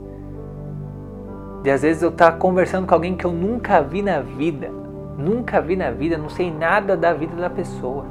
De 1.62 1.70
às 1.70 1.82
vezes 1.82 2.02
eu 2.02 2.10
estar 2.10 2.32
tá 2.32 2.38
conversando 2.38 2.86
com 2.86 2.94
alguém 2.94 3.16
que 3.16 3.24
eu 3.24 3.32
nunca 3.32 3.80
vi 3.80 4.02
na 4.02 4.20
vida, 4.20 4.68
nunca 5.16 5.60
vi 5.60 5.76
na 5.76 5.90
vida, 5.90 6.18
não 6.18 6.28
sei 6.28 6.50
nada 6.50 6.96
da 6.96 7.14
vida 7.14 7.36
da 7.36 7.48
pessoa. 7.48 8.04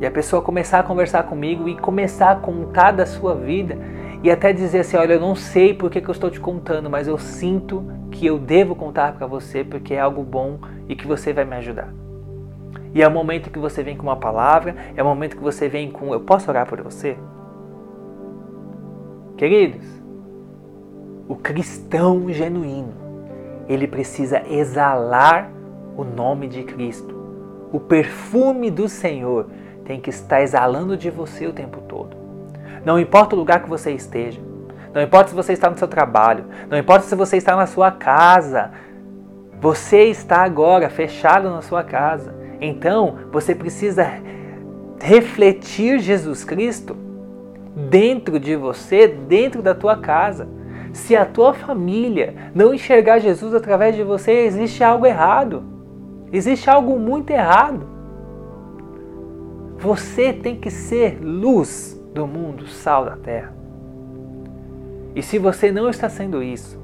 E 0.00 0.06
a 0.06 0.10
pessoa 0.10 0.42
começar 0.42 0.80
a 0.80 0.82
conversar 0.82 1.22
comigo 1.22 1.68
e 1.68 1.76
começar 1.76 2.32
a 2.32 2.36
contar 2.36 2.90
da 2.90 3.06
sua 3.06 3.34
vida 3.34 3.78
e 4.22 4.30
até 4.30 4.52
dizer 4.52 4.80
assim: 4.80 4.96
Olha, 4.96 5.14
eu 5.14 5.20
não 5.20 5.34
sei 5.34 5.72
por 5.72 5.90
que, 5.90 6.00
que 6.00 6.08
eu 6.08 6.12
estou 6.12 6.30
te 6.30 6.40
contando, 6.40 6.90
mas 6.90 7.06
eu 7.06 7.16
sinto 7.16 7.84
que 8.10 8.26
eu 8.26 8.38
devo 8.38 8.74
contar 8.74 9.12
para 9.12 9.26
você 9.26 9.62
porque 9.64 9.94
é 9.94 10.00
algo 10.00 10.22
bom 10.22 10.58
e 10.88 10.96
que 10.96 11.06
você 11.06 11.32
vai 11.32 11.44
me 11.44 11.56
ajudar. 11.56 12.03
E 12.94 13.02
é 13.02 13.08
o 13.08 13.10
momento 13.10 13.50
que 13.50 13.58
você 13.58 13.82
vem 13.82 13.96
com 13.96 14.04
uma 14.04 14.16
palavra, 14.16 14.76
é 14.94 15.02
o 15.02 15.06
momento 15.06 15.36
que 15.36 15.42
você 15.42 15.68
vem 15.68 15.90
com: 15.90 16.14
Eu 16.14 16.20
posso 16.20 16.48
orar 16.48 16.66
por 16.66 16.80
você? 16.80 17.16
Queridos, 19.36 19.84
o 21.28 21.34
cristão 21.34 22.32
genuíno, 22.32 22.94
ele 23.68 23.88
precisa 23.88 24.42
exalar 24.48 25.50
o 25.96 26.04
nome 26.04 26.46
de 26.46 26.62
Cristo, 26.62 27.14
o 27.72 27.80
perfume 27.80 28.70
do 28.70 28.88
Senhor 28.88 29.48
tem 29.84 30.00
que 30.00 30.10
estar 30.10 30.40
exalando 30.40 30.96
de 30.96 31.10
você 31.10 31.46
o 31.48 31.52
tempo 31.52 31.80
todo. 31.82 32.16
Não 32.84 32.98
importa 32.98 33.34
o 33.34 33.38
lugar 33.38 33.62
que 33.62 33.68
você 33.68 33.90
esteja, 33.90 34.40
não 34.92 35.02
importa 35.02 35.30
se 35.30 35.34
você 35.34 35.52
está 35.52 35.68
no 35.68 35.76
seu 35.76 35.88
trabalho, 35.88 36.44
não 36.70 36.78
importa 36.78 37.04
se 37.04 37.16
você 37.16 37.36
está 37.36 37.56
na 37.56 37.66
sua 37.66 37.90
casa, 37.90 38.70
você 39.60 40.04
está 40.04 40.44
agora 40.44 40.88
fechado 40.88 41.50
na 41.50 41.60
sua 41.60 41.82
casa. 41.82 42.43
Então 42.60 43.16
você 43.32 43.54
precisa 43.54 44.06
refletir 45.00 45.98
Jesus 45.98 46.44
Cristo 46.44 46.96
dentro 47.90 48.38
de 48.38 48.56
você, 48.56 49.08
dentro 49.08 49.60
da 49.62 49.74
tua 49.74 49.96
casa. 49.96 50.48
Se 50.92 51.16
a 51.16 51.26
tua 51.26 51.52
família 51.52 52.34
não 52.54 52.72
enxergar 52.72 53.18
Jesus 53.18 53.54
através 53.54 53.96
de 53.96 54.02
você, 54.02 54.32
existe 54.44 54.82
algo 54.84 55.06
errado. 55.06 55.62
Existe 56.32 56.70
algo 56.70 56.98
muito 56.98 57.30
errado. 57.30 57.86
Você 59.78 60.32
tem 60.32 60.56
que 60.56 60.70
ser 60.70 61.18
luz 61.20 62.00
do 62.14 62.26
mundo, 62.26 62.66
sal 62.66 63.04
da 63.04 63.16
terra. 63.16 63.52
E 65.14 65.22
se 65.22 65.38
você 65.38 65.70
não 65.70 65.88
está 65.90 66.08
sendo 66.08 66.42
isso, 66.42 66.78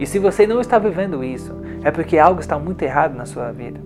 E 0.00 0.06
se 0.06 0.18
você 0.18 0.46
não 0.46 0.62
está 0.62 0.78
vivendo 0.78 1.22
isso, 1.22 1.54
é 1.84 1.90
porque 1.90 2.16
algo 2.16 2.40
está 2.40 2.58
muito 2.58 2.80
errado 2.82 3.14
na 3.14 3.26
sua 3.26 3.52
vida. 3.52 3.78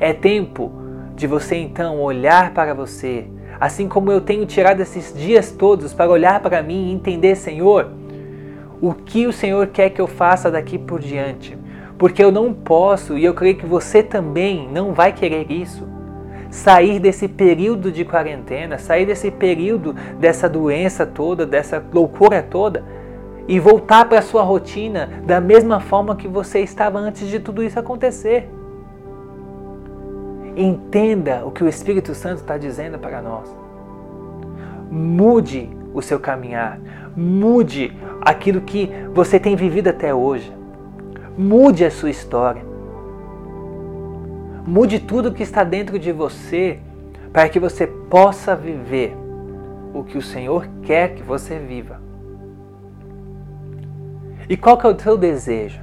É 0.00 0.12
tempo 0.12 0.72
de 1.14 1.26
você 1.26 1.56
então 1.56 2.00
olhar 2.00 2.52
para 2.52 2.74
você, 2.74 3.26
assim 3.58 3.88
como 3.88 4.12
eu 4.12 4.20
tenho 4.20 4.44
tirado 4.44 4.80
esses 4.80 5.14
dias 5.14 5.50
todos 5.50 5.94
para 5.94 6.10
olhar 6.10 6.40
para 6.40 6.62
mim 6.62 6.88
e 6.88 6.92
entender, 6.92 7.34
Senhor, 7.36 7.88
o 8.80 8.92
que 8.92 9.26
o 9.26 9.32
Senhor 9.32 9.68
quer 9.68 9.90
que 9.90 10.00
eu 10.00 10.06
faça 10.06 10.50
daqui 10.50 10.78
por 10.78 11.00
diante. 11.00 11.56
Porque 11.96 12.22
eu 12.22 12.30
não 12.30 12.52
posso, 12.52 13.16
e 13.16 13.24
eu 13.24 13.32
creio 13.32 13.56
que 13.56 13.64
você 13.64 14.02
também 14.02 14.68
não 14.70 14.92
vai 14.92 15.12
querer 15.14 15.50
isso, 15.50 15.88
sair 16.50 17.00
desse 17.00 17.26
período 17.26 17.90
de 17.90 18.04
quarentena, 18.04 18.76
sair 18.76 19.06
desse 19.06 19.30
período 19.30 19.94
dessa 20.20 20.48
doença 20.48 21.06
toda, 21.06 21.46
dessa 21.46 21.82
loucura 21.92 22.42
toda, 22.42 22.84
e 23.48 23.58
voltar 23.58 24.06
para 24.06 24.18
a 24.18 24.22
sua 24.22 24.42
rotina 24.42 25.08
da 25.24 25.40
mesma 25.40 25.80
forma 25.80 26.16
que 26.16 26.28
você 26.28 26.60
estava 26.60 26.98
antes 26.98 27.28
de 27.28 27.40
tudo 27.40 27.62
isso 27.62 27.78
acontecer. 27.78 28.50
Entenda 30.56 31.44
o 31.44 31.50
que 31.50 31.62
o 31.62 31.68
Espírito 31.68 32.14
Santo 32.14 32.38
está 32.38 32.56
dizendo 32.56 32.98
para 32.98 33.20
nós. 33.20 33.54
Mude 34.90 35.68
o 35.92 36.00
seu 36.00 36.18
caminhar. 36.18 36.80
Mude 37.14 37.94
aquilo 38.22 38.62
que 38.62 38.90
você 39.12 39.38
tem 39.38 39.54
vivido 39.54 39.88
até 39.88 40.14
hoje. 40.14 40.50
Mude 41.36 41.84
a 41.84 41.90
sua 41.90 42.08
história. 42.08 42.64
Mude 44.66 44.98
tudo 44.98 45.32
que 45.32 45.42
está 45.42 45.62
dentro 45.62 45.98
de 45.98 46.10
você 46.10 46.78
para 47.32 47.48
que 47.48 47.60
você 47.60 47.86
possa 47.86 48.56
viver 48.56 49.16
o 49.92 50.02
que 50.02 50.18
o 50.18 50.22
Senhor 50.22 50.66
quer 50.82 51.14
que 51.14 51.22
você 51.22 51.58
viva. 51.58 52.00
E 54.48 54.56
qual 54.56 54.78
que 54.78 54.86
é 54.86 54.90
o 54.90 54.94
teu 54.94 55.16
desejo? 55.16 55.80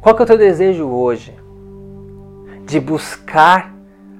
Qual 0.00 0.14
que 0.14 0.22
é 0.22 0.24
o 0.24 0.26
teu 0.26 0.38
desejo 0.38 0.86
hoje? 0.86 1.35
De 2.66 2.80
buscar 2.80 3.72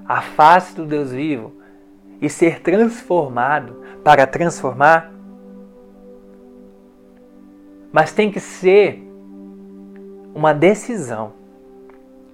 a 0.07 0.23
face 0.23 0.75
do 0.77 0.87
Deus 0.87 1.11
vivo 1.11 1.53
e 2.23 2.31
ser 2.31 2.61
transformado 2.61 3.83
para 4.05 4.25
transformar. 4.25 5.13
Mas 7.93 8.13
tem 8.13 8.31
que 8.31 8.39
ser 8.39 9.03
uma 10.33 10.55
decisão. 10.55 11.33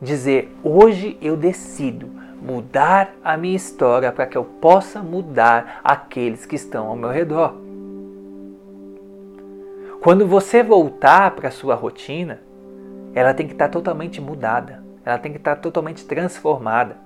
Dizer, 0.03 0.55
hoje 0.63 1.17
eu 1.23 1.35
decido 1.35 2.11
mudar 2.43 3.15
a 3.25 3.37
minha 3.39 3.57
história 3.57 4.13
para 4.13 4.27
que 4.27 4.37
eu 4.37 4.45
possa 4.45 5.03
mudar 5.03 5.81
aqueles 5.83 6.45
que 6.45 6.57
estão 6.57 6.89
ao 6.89 6.97
meu 6.97 7.09
redor. 7.09 7.55
Quando 10.03 10.27
você 10.27 10.63
voltar 10.63 11.31
para 11.31 11.49
a 11.49 11.53
sua 11.53 11.75
rotina, 11.75 12.41
ela 13.15 13.33
tem 13.33 13.47
que 13.47 13.55
estar 13.55 13.69
totalmente 13.71 14.21
mudada. 14.21 14.82
Ela 15.05 15.19
tem 15.19 15.33
que 15.33 15.39
estar 15.39 15.57
totalmente 15.57 16.05
transformada. 16.05 16.97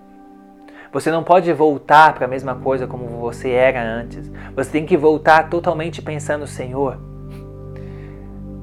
Você 0.93 1.11
não 1.11 1.23
pode 1.23 1.53
voltar 1.53 2.15
para 2.15 2.27
a 2.27 2.29
mesma 2.29 2.55
coisa 2.55 2.87
como 2.87 3.07
você 3.21 3.51
era 3.51 3.83
antes. 3.83 4.31
Você 4.55 4.71
tem 4.71 4.87
que 4.87 4.97
voltar 4.97 5.49
totalmente 5.49 6.01
pensando, 6.01 6.47
Senhor, 6.47 6.99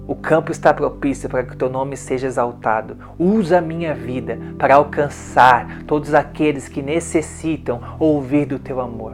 o 0.06 0.16
campo 0.16 0.52
está 0.52 0.74
propício 0.74 1.30
para 1.30 1.44
que 1.44 1.54
o 1.54 1.58
teu 1.58 1.70
nome 1.70 1.96
seja 1.96 2.28
exaltado. 2.28 2.98
Usa 3.18 3.60
a 3.60 3.62
minha 3.62 3.94
vida 3.94 4.38
para 4.58 4.76
alcançar 4.76 5.84
todos 5.84 6.14
aqueles 6.14 6.68
que 6.68 6.82
necessitam 6.82 7.82
ouvir 8.00 8.46
do 8.46 8.60
teu 8.60 8.82
amor. 8.82 9.14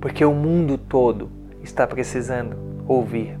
Porque 0.00 0.24
o 0.24 0.32
mundo 0.32 0.78
todo 0.78 1.30
está 1.62 1.86
precisando 1.86 2.56
ouvir. 2.86 3.36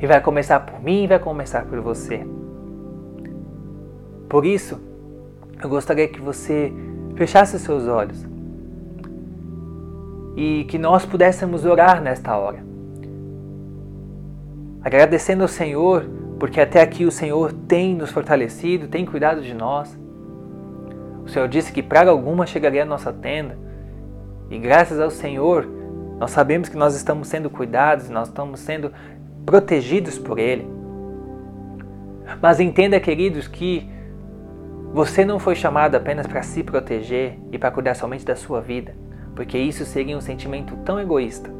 E 0.00 0.06
vai 0.06 0.20
começar 0.20 0.60
por 0.60 0.82
mim 0.82 1.04
e 1.04 1.06
vai 1.06 1.18
começar 1.18 1.64
por 1.64 1.80
você. 1.80 2.24
Por 4.28 4.44
isso, 4.44 4.78
eu 5.62 5.68
gostaria 5.68 6.06
que 6.06 6.20
você 6.20 6.72
fechasse 7.16 7.58
seus 7.58 7.88
olhos 7.88 8.26
e 10.36 10.64
que 10.64 10.78
nós 10.78 11.04
pudéssemos 11.04 11.64
orar 11.64 12.02
nesta 12.02 12.36
hora. 12.36 12.62
Agradecendo 14.84 15.42
ao 15.42 15.48
Senhor, 15.48 16.04
porque 16.38 16.60
até 16.60 16.80
aqui 16.80 17.04
o 17.04 17.10
Senhor 17.10 17.52
tem 17.52 17.94
nos 17.94 18.10
fortalecido, 18.10 18.86
tem 18.86 19.04
cuidado 19.04 19.40
de 19.42 19.52
nós. 19.52 19.98
O 21.24 21.28
Senhor 21.28 21.48
disse 21.48 21.72
que 21.72 21.82
praga 21.82 22.10
alguma 22.10 22.46
chegaria 22.46 22.82
à 22.82 22.86
nossa 22.86 23.12
tenda. 23.12 23.58
E 24.48 24.58
graças 24.58 25.00
ao 25.00 25.10
Senhor, 25.10 25.66
nós 26.18 26.30
sabemos 26.30 26.68
que 26.68 26.76
nós 26.76 26.94
estamos 26.94 27.28
sendo 27.28 27.50
cuidados, 27.50 28.08
nós 28.08 28.28
estamos 28.28 28.60
sendo 28.60 28.92
protegidos 29.44 30.18
por 30.18 30.38
Ele. 30.38 30.66
Mas 32.40 32.60
entenda, 32.60 33.00
queridos, 33.00 33.48
que 33.48 33.88
você 34.92 35.24
não 35.24 35.38
foi 35.38 35.54
chamado 35.54 35.94
apenas 35.94 36.26
para 36.26 36.42
se 36.42 36.62
proteger 36.62 37.38
e 37.52 37.58
para 37.58 37.70
cuidar 37.70 37.94
somente 37.94 38.24
da 38.24 38.34
sua 38.34 38.60
vida, 38.60 38.94
porque 39.34 39.58
isso 39.58 39.84
seria 39.84 40.16
um 40.16 40.20
sentimento 40.20 40.76
tão 40.78 40.98
egoísta. 40.98 41.50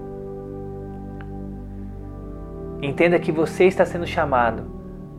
Entenda 2.81 3.19
que 3.19 3.31
você 3.31 3.65
está 3.65 3.85
sendo 3.85 4.07
chamado 4.07 4.65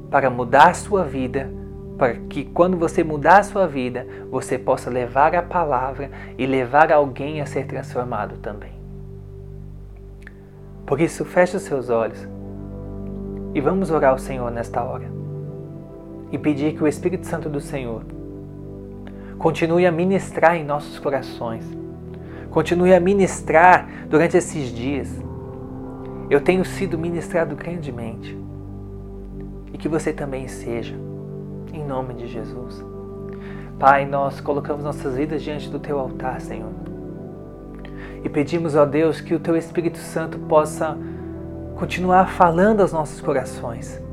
para 0.10 0.30
mudar 0.30 0.70
a 0.70 0.74
sua 0.74 1.04
vida, 1.04 1.52
para 1.98 2.14
que 2.14 2.46
quando 2.46 2.78
você 2.78 3.04
mudar 3.04 3.40
a 3.40 3.44
sua 3.44 3.68
vida, 3.68 4.08
você 4.32 4.58
possa 4.58 4.90
levar 4.90 5.36
a 5.36 5.44
palavra 5.44 6.10
e 6.38 6.48
levar 6.48 6.92
alguém 6.92 7.42
a 7.42 7.46
ser 7.46 7.68
transformado 7.68 8.38
também. 8.38 8.72
Por 10.86 11.00
isso, 11.00 11.24
feche 11.24 11.58
os 11.58 11.64
seus 11.64 11.90
olhos 11.90 12.28
e 13.54 13.62
vamos 13.62 13.92
orar 13.92 14.12
ao 14.12 14.18
Senhor 14.18 14.50
nesta 14.50 14.82
hora 14.82 15.19
e 16.32 16.38
pedir 16.38 16.74
que 16.74 16.84
o 16.84 16.88
Espírito 16.88 17.26
Santo 17.26 17.50
do 17.50 17.60
Senhor 17.60 18.04
continue 19.38 19.86
a 19.86 19.92
ministrar 19.92 20.56
em 20.56 20.66
nossos 20.66 21.00
corações, 21.00 21.64
continue 22.50 22.94
a 22.94 23.00
ministrar 23.00 23.88
durante 24.10 24.38
esses 24.38 24.70
dias. 24.70 25.10
Eu 26.30 26.42
tenho 26.42 26.64
sido 26.64 26.98
ministrado 26.98 27.56
grandemente 27.56 28.38
e 29.74 29.78
que 29.78 29.88
você 29.88 30.14
também 30.14 30.48
seja, 30.48 30.96
em 31.74 31.84
nome 31.84 32.14
de 32.14 32.28
Jesus. 32.28 32.84
Pai, 33.80 34.06
nós 34.06 34.42
colocamos 34.42 34.84
nossas 34.84 35.16
vidas 35.16 35.42
diante 35.42 35.70
do 35.70 35.80
Teu 35.80 35.98
altar, 35.98 36.42
Senhor. 36.42 36.72
E 38.24 38.28
pedimos, 38.28 38.76
ó 38.76 38.86
Deus, 38.86 39.22
que 39.22 39.34
o 39.34 39.40
Teu 39.40 39.56
Espírito 39.56 39.98
Santo 39.98 40.38
possa 40.38 40.98
continuar 41.78 42.30
falando 42.30 42.82
aos 42.82 42.92
nossos 42.92 43.22
corações 43.22 44.09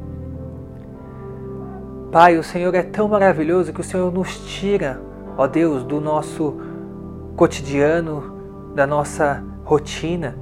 Pai, 2.16 2.38
o 2.38 2.42
Senhor 2.42 2.74
é 2.74 2.82
tão 2.82 3.08
maravilhoso 3.08 3.74
que 3.74 3.82
o 3.82 3.84
Senhor 3.84 4.10
nos 4.10 4.38
tira, 4.38 4.98
ó 5.36 5.46
Deus, 5.46 5.84
do 5.84 6.00
nosso 6.00 6.56
cotidiano, 7.36 8.72
da 8.74 8.86
nossa 8.86 9.44
rotina, 9.62 10.34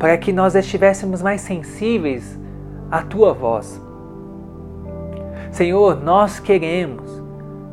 para 0.00 0.18
que 0.18 0.32
nós 0.32 0.56
estivéssemos 0.56 1.22
mais 1.22 1.42
sensíveis 1.42 2.36
à 2.90 3.02
tua 3.02 3.32
voz. 3.32 3.80
Senhor, 5.52 6.02
nós 6.02 6.40
queremos 6.40 7.22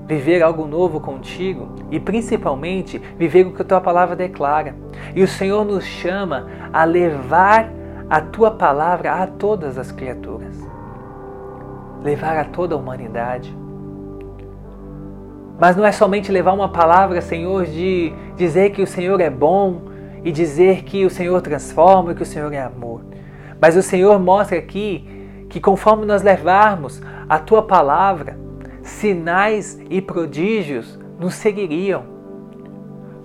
viver 0.05 0.43
algo 0.43 0.67
novo 0.67 0.99
contigo 0.99 1.69
e 1.89 1.99
principalmente 1.99 2.99
viver 3.17 3.47
o 3.47 3.51
que 3.51 3.63
a 3.63 3.65
tua 3.65 3.81
palavra 3.81 4.15
declara. 4.15 4.75
E 5.15 5.23
o 5.23 5.27
Senhor 5.27 5.65
nos 5.65 5.85
chama 5.85 6.45
a 6.71 6.83
levar 6.83 7.67
a 8.07 8.21
tua 8.21 8.51
palavra 8.51 9.11
a 9.13 9.25
todas 9.25 9.75
as 9.75 9.91
criaturas 9.91 10.66
levar 12.03 12.37
a 12.37 12.45
toda 12.45 12.75
a 12.75 12.77
humanidade. 12.77 13.55
Mas 15.59 15.75
não 15.75 15.85
é 15.85 15.91
somente 15.91 16.31
levar 16.31 16.53
uma 16.53 16.69
palavra, 16.69 17.21
Senhor, 17.21 17.65
de 17.65 18.13
dizer 18.35 18.71
que 18.71 18.81
o 18.81 18.87
Senhor 18.87 19.19
é 19.19 19.29
bom 19.29 19.81
e 20.23 20.31
dizer 20.31 20.83
que 20.83 21.05
o 21.05 21.09
Senhor 21.09 21.41
transforma 21.41 22.13
que 22.13 22.21
o 22.21 22.25
Senhor 22.25 22.51
é 22.53 22.61
amor. 22.61 23.01
Mas 23.59 23.75
o 23.75 23.81
Senhor 23.81 24.19
mostra 24.19 24.57
aqui 24.57 25.07
que 25.49 25.59
conforme 25.59 26.05
nós 26.05 26.21
levarmos 26.21 27.01
a 27.27 27.39
tua 27.39 27.63
palavra, 27.63 28.37
sinais 28.83 29.79
e 29.89 30.01
prodígios 30.01 30.99
nos 31.19 31.33
seguiriam. 31.33 32.03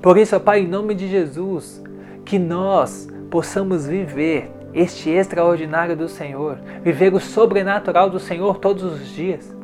Por 0.01 0.17
isso, 0.17 0.39
Pai, 0.41 0.61
em 0.61 0.69
nome 0.69 0.95
de 0.95 1.09
Jesus, 1.09 1.83
que 2.25 2.39
nós 2.39 3.09
possamos 3.31 3.87
viver 3.87 4.51
este 4.75 5.11
extraordinário 5.11 5.97
do 5.97 6.09
Senhor, 6.09 6.59
viver 6.83 7.13
o 7.13 7.21
sobrenatural 7.21 8.09
do 8.09 8.19
Senhor 8.19 8.59
todos 8.59 8.83
os 8.83 9.09
dias. 9.09 9.55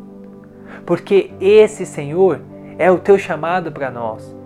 Porque 0.84 1.30
esse 1.40 1.86
Senhor 1.86 2.40
é 2.78 2.90
o 2.90 2.98
teu 2.98 3.18
chamado 3.18 3.72
para 3.72 3.90
nós. 3.90 4.36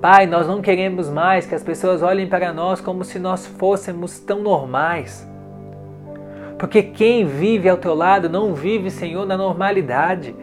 Pai, 0.00 0.26
nós 0.26 0.46
não 0.46 0.60
queremos 0.60 1.08
mais 1.08 1.46
que 1.46 1.54
as 1.54 1.62
pessoas 1.62 2.02
olhem 2.02 2.28
para 2.28 2.52
nós 2.52 2.80
como 2.80 3.02
se 3.04 3.18
nós 3.18 3.46
fôssemos 3.46 4.18
tão 4.18 4.40
normais. 4.40 5.26
Porque 6.58 6.82
quem 6.82 7.26
vive 7.26 7.68
ao 7.68 7.76
teu 7.76 7.94
lado 7.94 8.28
não 8.28 8.54
vive, 8.54 8.90
Senhor, 8.90 9.26
na 9.26 9.36
normalidade, 9.36 10.34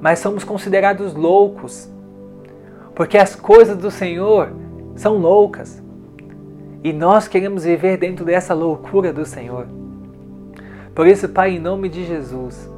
mas 0.00 0.18
somos 0.18 0.44
considerados 0.44 1.14
loucos. 1.14 1.90
Porque 2.94 3.16
as 3.16 3.34
coisas 3.34 3.76
do 3.76 3.90
Senhor 3.90 4.52
são 4.94 5.16
loucas. 5.16 5.82
E 6.82 6.92
nós 6.92 7.28
queremos 7.28 7.64
viver 7.64 7.98
dentro 7.98 8.24
dessa 8.24 8.54
loucura 8.54 9.12
do 9.12 9.26
Senhor. 9.26 9.66
Por 10.94 11.06
isso, 11.06 11.28
Pai, 11.28 11.56
em 11.56 11.58
nome 11.58 11.88
de 11.88 12.04
Jesus, 12.04 12.68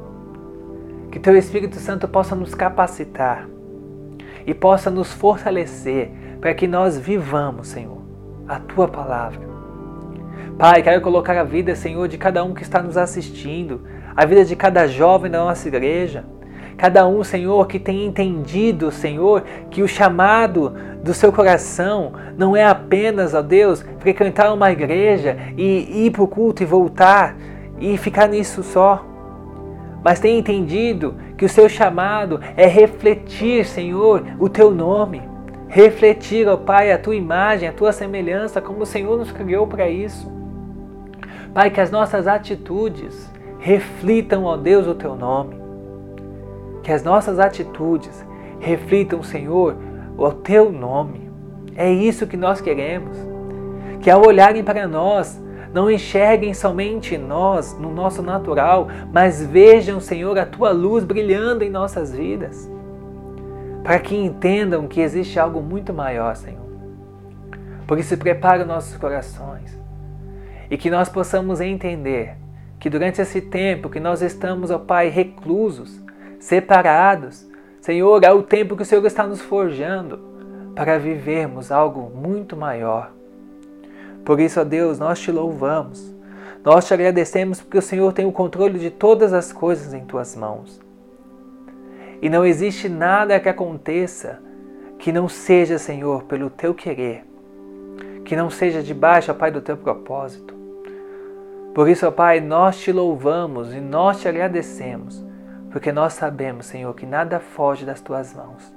que 1.11 1.19
Teu 1.19 1.37
Espírito 1.37 1.77
Santo 1.77 2.07
possa 2.07 2.35
nos 2.35 2.53
capacitar 2.53 3.47
e 4.45 4.53
possa 4.53 4.89
nos 4.89 5.11
fortalecer 5.11 6.11
para 6.41 6.53
que 6.53 6.67
nós 6.67 6.97
vivamos, 6.97 7.67
Senhor, 7.69 8.01
a 8.47 8.59
Tua 8.59 8.87
palavra. 8.87 9.41
Pai, 10.57 10.83
quero 10.83 11.01
colocar 11.01 11.37
a 11.37 11.43
vida, 11.43 11.75
Senhor, 11.75 12.07
de 12.07 12.17
cada 12.17 12.43
um 12.43 12.53
que 12.53 12.61
está 12.61 12.81
nos 12.81 12.97
assistindo, 12.97 13.81
a 14.15 14.25
vida 14.25 14.45
de 14.45 14.55
cada 14.55 14.87
jovem 14.87 15.31
da 15.31 15.39
nossa 15.39 15.67
igreja, 15.67 16.25
Cada 16.77 17.07
um, 17.07 17.23
Senhor, 17.23 17.67
que 17.67 17.79
tem 17.79 18.05
entendido, 18.05 18.91
Senhor, 18.91 19.43
que 19.69 19.81
o 19.81 19.87
chamado 19.87 20.73
do 21.03 21.13
seu 21.13 21.31
coração 21.31 22.13
não 22.37 22.55
é 22.55 22.65
apenas, 22.65 23.33
ó 23.33 23.41
Deus, 23.41 23.85
frequentar 23.99 24.53
uma 24.53 24.71
igreja 24.71 25.37
e 25.57 26.05
ir 26.05 26.11
para 26.11 26.23
o 26.23 26.27
culto 26.27 26.63
e 26.63 26.65
voltar 26.65 27.35
e 27.79 27.97
ficar 27.97 28.27
nisso 28.27 28.63
só. 28.63 29.05
Mas 30.03 30.19
tem 30.19 30.37
entendido 30.37 31.15
que 31.37 31.45
o 31.45 31.49
seu 31.49 31.69
chamado 31.69 32.39
é 32.57 32.65
refletir, 32.65 33.65
Senhor, 33.65 34.23
o 34.39 34.49
teu 34.49 34.71
nome. 34.71 35.21
Refletir, 35.67 36.47
ó 36.47 36.57
Pai, 36.57 36.91
a 36.91 36.99
tua 36.99 37.15
imagem, 37.15 37.67
a 37.67 37.73
tua 37.73 37.91
semelhança, 37.91 38.61
como 38.61 38.81
o 38.81 38.85
Senhor 38.85 39.17
nos 39.17 39.31
criou 39.31 39.65
para 39.65 39.89
isso. 39.89 40.31
Pai, 41.53 41.69
que 41.69 41.79
as 41.79 41.91
nossas 41.91 42.27
atitudes 42.27 43.31
reflitam, 43.59 44.43
ó 44.43 44.57
Deus, 44.57 44.87
o 44.87 44.95
teu 44.95 45.15
nome 45.15 45.62
que 46.83 46.91
as 46.91 47.01
nossas 47.01 47.39
atitudes 47.39 48.25
reflitam, 48.59 49.23
Senhor, 49.23 49.75
o 50.17 50.31
teu 50.31 50.71
nome. 50.71 51.31
É 51.75 51.91
isso 51.91 52.27
que 52.27 52.37
nós 52.37 52.61
queremos. 52.61 53.17
Que 54.01 54.09
ao 54.09 54.25
olharem 54.25 54.63
para 54.63 54.87
nós, 54.87 55.41
não 55.73 55.89
enxerguem 55.89 56.53
somente 56.53 57.17
nós, 57.17 57.75
no 57.79 57.91
nosso 57.91 58.21
natural, 58.21 58.87
mas 59.11 59.43
vejam, 59.43 59.99
Senhor, 59.99 60.37
a 60.37 60.45
tua 60.45 60.71
luz 60.71 61.03
brilhando 61.03 61.63
em 61.63 61.69
nossas 61.69 62.13
vidas. 62.13 62.69
Para 63.83 63.97
que 63.99 64.15
entendam 64.15 64.87
que 64.87 65.01
existe 65.01 65.39
algo 65.39 65.61
muito 65.61 65.93
maior, 65.93 66.35
Senhor. 66.35 66.61
Por 67.87 67.97
isso, 67.97 68.17
prepara 68.17 68.63
nossos 68.65 68.95
corações 68.97 69.77
e 70.69 70.77
que 70.77 70.89
nós 70.89 71.09
possamos 71.09 71.59
entender 71.59 72.35
que 72.79 72.89
durante 72.89 73.21
esse 73.21 73.41
tempo 73.41 73.89
que 73.89 73.99
nós 73.99 74.21
estamos, 74.21 74.71
ó 74.71 74.77
Pai, 74.77 75.07
reclusos, 75.09 76.03
separados. 76.43 77.47
Senhor, 77.79 78.23
é 78.23 78.31
o 78.31 78.43
tempo 78.43 78.75
que 78.75 78.83
o 78.83 78.85
Senhor 78.85 79.05
está 79.05 79.25
nos 79.25 79.41
forjando 79.41 80.19
para 80.75 80.99
vivermos 80.99 81.71
algo 81.71 82.11
muito 82.13 82.57
maior. 82.57 83.11
Por 84.25 84.39
isso, 84.39 84.59
ó 84.59 84.63
Deus, 84.63 84.99
nós 84.99 85.19
te 85.19 85.31
louvamos. 85.31 86.13
Nós 86.63 86.85
te 86.85 86.93
agradecemos 86.93 87.61
porque 87.61 87.77
o 87.77 87.81
Senhor 87.81 88.11
tem 88.13 88.25
o 88.25 88.31
controle 88.31 88.77
de 88.77 88.89
todas 88.89 89.33
as 89.33 89.51
coisas 89.51 89.93
em 89.93 90.05
tuas 90.05 90.35
mãos. 90.35 90.81
E 92.21 92.29
não 92.29 92.45
existe 92.45 92.87
nada 92.87 93.39
que 93.39 93.49
aconteça 93.49 94.41
que 94.99 95.11
não 95.11 95.27
seja, 95.27 95.77
Senhor, 95.77 96.23
pelo 96.23 96.49
teu 96.49 96.73
querer, 96.73 97.25
que 98.23 98.35
não 98.35 98.49
seja 98.49 98.81
debaixo, 98.81 99.31
ó 99.31 99.33
Pai, 99.33 99.51
do 99.51 99.61
teu 99.61 99.75
propósito. 99.75 100.53
Por 101.73 101.89
isso, 101.89 102.07
ó 102.07 102.11
Pai, 102.11 102.39
nós 102.39 102.79
te 102.79 102.91
louvamos 102.91 103.73
e 103.73 103.81
nós 103.81 104.21
te 104.21 104.27
agradecemos 104.29 105.32
porque 105.73 105.91
nós 105.91 106.13
sabemos, 106.13 106.67
Senhor, 106.67 106.93
que 106.93 107.03
nada 107.03 107.39
foge 107.39 107.83
das 107.83 107.99
tuas 107.99 108.31
mãos. 108.31 108.71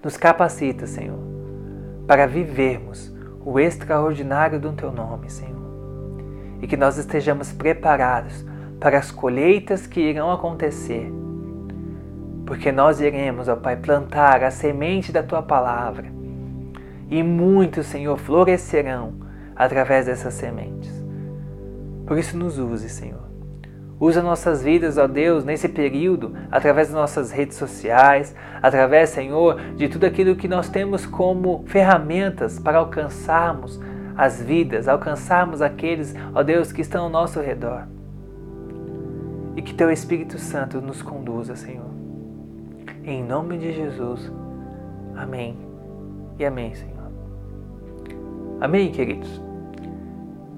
Nos 0.00 0.16
capacita, 0.16 0.86
Senhor, 0.86 1.18
para 2.06 2.24
vivermos 2.24 3.12
o 3.44 3.58
extraordinário 3.58 4.60
do 4.60 4.72
teu 4.72 4.92
nome, 4.92 5.28
Senhor. 5.28 5.60
E 6.60 6.68
que 6.68 6.76
nós 6.76 6.98
estejamos 6.98 7.50
preparados 7.50 8.46
para 8.78 8.96
as 8.96 9.10
colheitas 9.10 9.84
que 9.84 10.00
irão 10.00 10.30
acontecer. 10.30 11.12
Porque 12.46 12.70
nós 12.70 13.00
iremos, 13.00 13.48
ó 13.48 13.56
Pai, 13.56 13.74
plantar 13.74 14.44
a 14.44 14.52
semente 14.52 15.10
da 15.10 15.24
tua 15.24 15.42
palavra. 15.42 16.06
E 17.10 17.24
muitos, 17.24 17.86
Senhor, 17.86 18.16
florescerão 18.18 19.14
através 19.56 20.06
dessas 20.06 20.34
sementes. 20.34 20.92
Por 22.06 22.16
isso, 22.18 22.36
nos 22.36 22.56
use, 22.56 22.88
Senhor 22.88 23.21
Usa 24.02 24.20
nossas 24.20 24.64
vidas, 24.64 24.98
ó 24.98 25.06
Deus, 25.06 25.44
nesse 25.44 25.68
período, 25.68 26.34
através 26.50 26.88
das 26.88 26.96
nossas 26.96 27.30
redes 27.30 27.56
sociais, 27.56 28.34
através, 28.60 29.10
Senhor, 29.10 29.60
de 29.76 29.88
tudo 29.88 30.06
aquilo 30.06 30.34
que 30.34 30.48
nós 30.48 30.68
temos 30.68 31.06
como 31.06 31.62
ferramentas 31.68 32.58
para 32.58 32.78
alcançarmos 32.78 33.80
as 34.16 34.42
vidas, 34.42 34.88
alcançarmos 34.88 35.62
aqueles, 35.62 36.16
ó 36.34 36.42
Deus, 36.42 36.72
que 36.72 36.80
estão 36.80 37.04
ao 37.04 37.10
nosso 37.10 37.38
redor. 37.38 37.86
E 39.54 39.62
que 39.62 39.72
Teu 39.72 39.88
Espírito 39.88 40.36
Santo 40.36 40.80
nos 40.80 41.00
conduza, 41.00 41.54
Senhor. 41.54 41.92
Em 43.04 43.22
nome 43.22 43.56
de 43.56 43.72
Jesus. 43.72 44.32
Amém. 45.14 45.56
E 46.40 46.44
amém, 46.44 46.74
Senhor. 46.74 47.12
Amém, 48.60 48.90
queridos. 48.90 49.40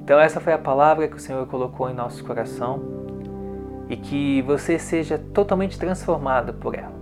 Então, 0.02 0.18
essa 0.18 0.40
foi 0.40 0.54
a 0.54 0.59
palavra 0.59 1.07
que 1.07 1.16
o 1.16 1.20
Senhor 1.20 1.46
colocou 1.46 1.90
em 1.90 1.94
nosso 1.94 2.24
coração 2.24 3.03
e 3.88 3.97
que 3.97 4.42
você 4.42 4.79
seja 4.79 5.18
totalmente 5.18 5.79
transformado 5.79 6.55
por 6.55 6.75
ela. 6.75 6.94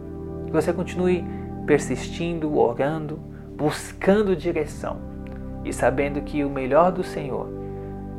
Que 0.47 0.53
você 0.53 0.73
continue 0.73 1.25
persistindo, 1.67 2.59
orando, 2.59 3.19
buscando 3.57 4.35
direção 4.35 4.99
e 5.65 5.73
sabendo 5.73 6.21
que 6.23 6.45
o 6.45 6.51
melhor 6.51 6.91
do 6.91 7.05
Senhor 7.05 7.49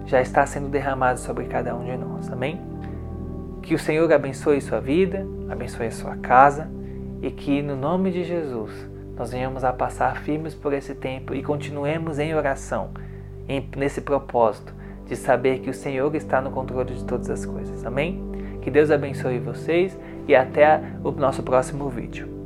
já 0.05 0.21
está 0.21 0.45
sendo 0.45 0.69
derramado 0.69 1.19
sobre 1.19 1.45
cada 1.45 1.75
um 1.75 1.83
de 1.83 1.97
nós. 1.97 2.31
Amém? 2.31 2.59
Que 3.61 3.75
o 3.75 3.79
Senhor 3.79 4.11
abençoe 4.11 4.61
sua 4.61 4.79
vida, 4.79 5.25
abençoe 5.49 5.91
sua 5.91 6.15
casa 6.17 6.69
e 7.21 7.31
que 7.31 7.61
no 7.61 7.75
nome 7.75 8.11
de 8.11 8.23
Jesus 8.23 8.71
nós 9.15 9.31
venhamos 9.31 9.63
a 9.63 9.71
passar 9.71 10.17
firmes 10.17 10.55
por 10.55 10.73
esse 10.73 10.95
tempo 10.95 11.33
e 11.33 11.43
continuemos 11.43 12.19
em 12.19 12.33
oração 12.33 12.91
nesse 13.77 14.01
propósito 14.01 14.73
de 15.05 15.15
saber 15.15 15.59
que 15.59 15.69
o 15.69 15.73
Senhor 15.73 16.13
está 16.15 16.41
no 16.41 16.51
controle 16.51 16.93
de 16.93 17.03
todas 17.03 17.29
as 17.29 17.45
coisas. 17.45 17.85
Amém? 17.85 18.32
Que 18.63 18.71
Deus 18.71 18.89
abençoe 18.89 19.39
vocês 19.39 19.97
e 20.25 20.33
até 20.33 20.81
o 21.03 21.11
nosso 21.11 21.43
próximo 21.43 21.89
vídeo. 21.89 22.42